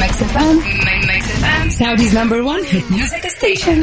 Mix 0.00 0.20
FM. 0.32 0.83
Saudi's 1.80 2.14
number 2.14 2.40
one 2.44 2.62
hit 2.62 2.88
music 2.88 3.24
station. 3.38 3.78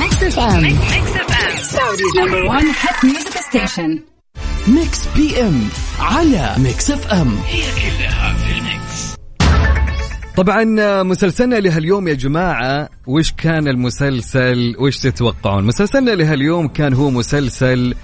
Mix 0.00 0.12
FM. 0.36 0.62
Mix 0.94 1.06
FM. 1.28 1.50
Saudi's 1.76 2.14
number 2.20 2.42
one 2.56 2.66
hit 2.82 2.96
music 3.02 3.36
station. 3.50 3.90
PM 5.16 5.68
على 6.00 6.56
FM 6.66 7.36
هي 7.46 7.62
كلها 7.62 8.34
في 8.34 8.58
ال 8.58 8.72
Mix 8.72 9.14
طبعا 10.36 10.64
مسلسلنا 11.02 11.56
لهاليوم 11.56 12.08
يا 12.08 12.14
جماعة 12.14 12.88
وش 13.06 13.32
كان 13.32 13.68
المسلسل 13.68 14.76
وش 14.78 14.98
تتوقعون 14.98 15.64
مسلسلنا 15.64 16.10
لهاليوم 16.10 16.68
كان 16.68 16.94
هو 16.94 17.10
مسلسل 17.10 17.94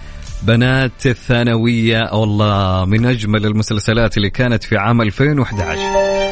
بنات 0.42 1.06
الثانوية 1.06 2.10
والله 2.12 2.84
من 2.84 3.06
أجمل 3.06 3.46
المسلسلات 3.46 4.16
اللي 4.16 4.30
كانت 4.30 4.64
في 4.64 4.76
عام 4.76 5.02
2011 5.02 6.25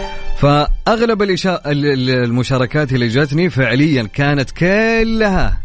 ال- 1.66 2.10
المشاركات 2.10 2.92
اللي 2.92 3.08
جاتني 3.08 3.50
فعليا 3.50 4.02
كانت 4.02 4.50
كلها 4.50 5.60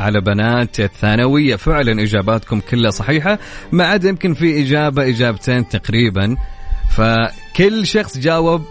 على 0.00 0.20
بنات 0.20 0.80
الثانوية. 0.80 1.56
فعلا 1.56 2.02
إجاباتكم 2.02 2.60
كلها 2.60 2.90
صحيحة 2.90 3.38
ما 3.72 3.86
عدا 3.86 4.08
يمكن 4.08 4.34
في 4.34 4.62
إجابة 4.62 5.08
إجابتين 5.08 5.68
تقريبا. 5.68 6.36
فكل 6.96 7.86
شخص 7.86 8.18
جاوب 8.18 8.62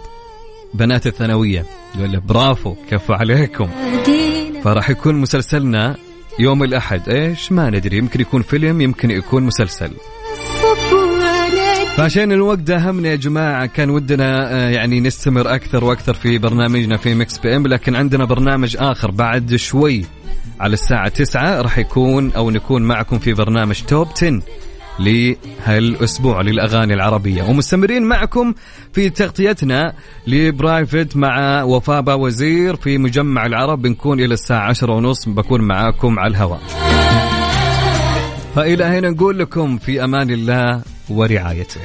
بنات 0.73 1.07
الثانوية 1.07 1.65
يقول 1.95 2.19
برافو 2.19 2.75
كفو 2.91 3.13
عليكم. 3.13 3.69
فراح 4.63 4.89
يكون 4.89 5.15
مسلسلنا 5.15 5.95
يوم 6.39 6.63
الأحد. 6.63 7.09
إيش؟ 7.09 7.51
ما 7.51 7.69
ندري 7.69 7.97
يمكن 7.97 8.21
يكون 8.21 8.41
فيلم 8.41 8.81
يمكن 8.81 9.11
يكون 9.11 9.43
مسلسل. 9.43 9.91
فعشان 11.97 12.31
الوقت 12.31 12.59
داهمنا 12.59 13.09
يا 13.09 13.15
جماعة 13.15 13.65
كان 13.65 13.89
ودنا 13.89 14.51
آه، 14.53 14.69
يعني 14.69 14.99
نستمر 14.99 15.55
أكثر 15.55 15.83
وأكثر 15.83 16.13
في 16.13 16.37
برنامجنا 16.37 16.97
في 16.97 17.15
Mix 17.15 17.38
PM 17.38 17.67
لكن 17.67 17.95
عندنا 17.95 18.25
برنامج 18.25 18.77
آخر 18.79 19.11
بعد 19.11 19.55
شوي 19.55 20.05
على 20.59 20.73
الساعة 20.73 21.07
9 21.09 21.61
راح 21.61 21.77
يكون 21.77 22.31
أو 22.31 22.49
نكون 22.49 22.81
معكم 22.81 23.19
في 23.19 23.33
برنامج 23.33 23.81
Top 23.81 24.07
10 24.07 24.41
لهالأسبوع 24.99 26.41
للأغاني 26.41 26.93
العربية. 26.93 27.43
ومستمرين 27.43 28.03
معكم 28.03 28.53
في 28.93 29.09
تغطيتنا 29.09 29.93
ل 30.27 30.39
Private 30.39 31.17
مع 31.17 31.63
وفاء 31.63 32.19
وزير 32.19 32.75
في 32.75 32.97
مجمع 32.97 33.45
العرب 33.45 33.81
بنكون 33.81 34.19
إلى 34.19 34.33
الساعة 34.33 34.69
10 34.69 34.91
ونص 34.93 35.29
بكون 35.29 35.61
معاكم 35.61 36.19
على 36.19 36.31
الهواء. 36.31 36.92
فإلى 38.55 38.83
هنا 38.83 39.09
نقول 39.09 39.39
لكم 39.39 39.77
في 39.77 40.03
أمان 40.03 40.29
الله 40.29 40.81
ورعايته. 41.09 41.81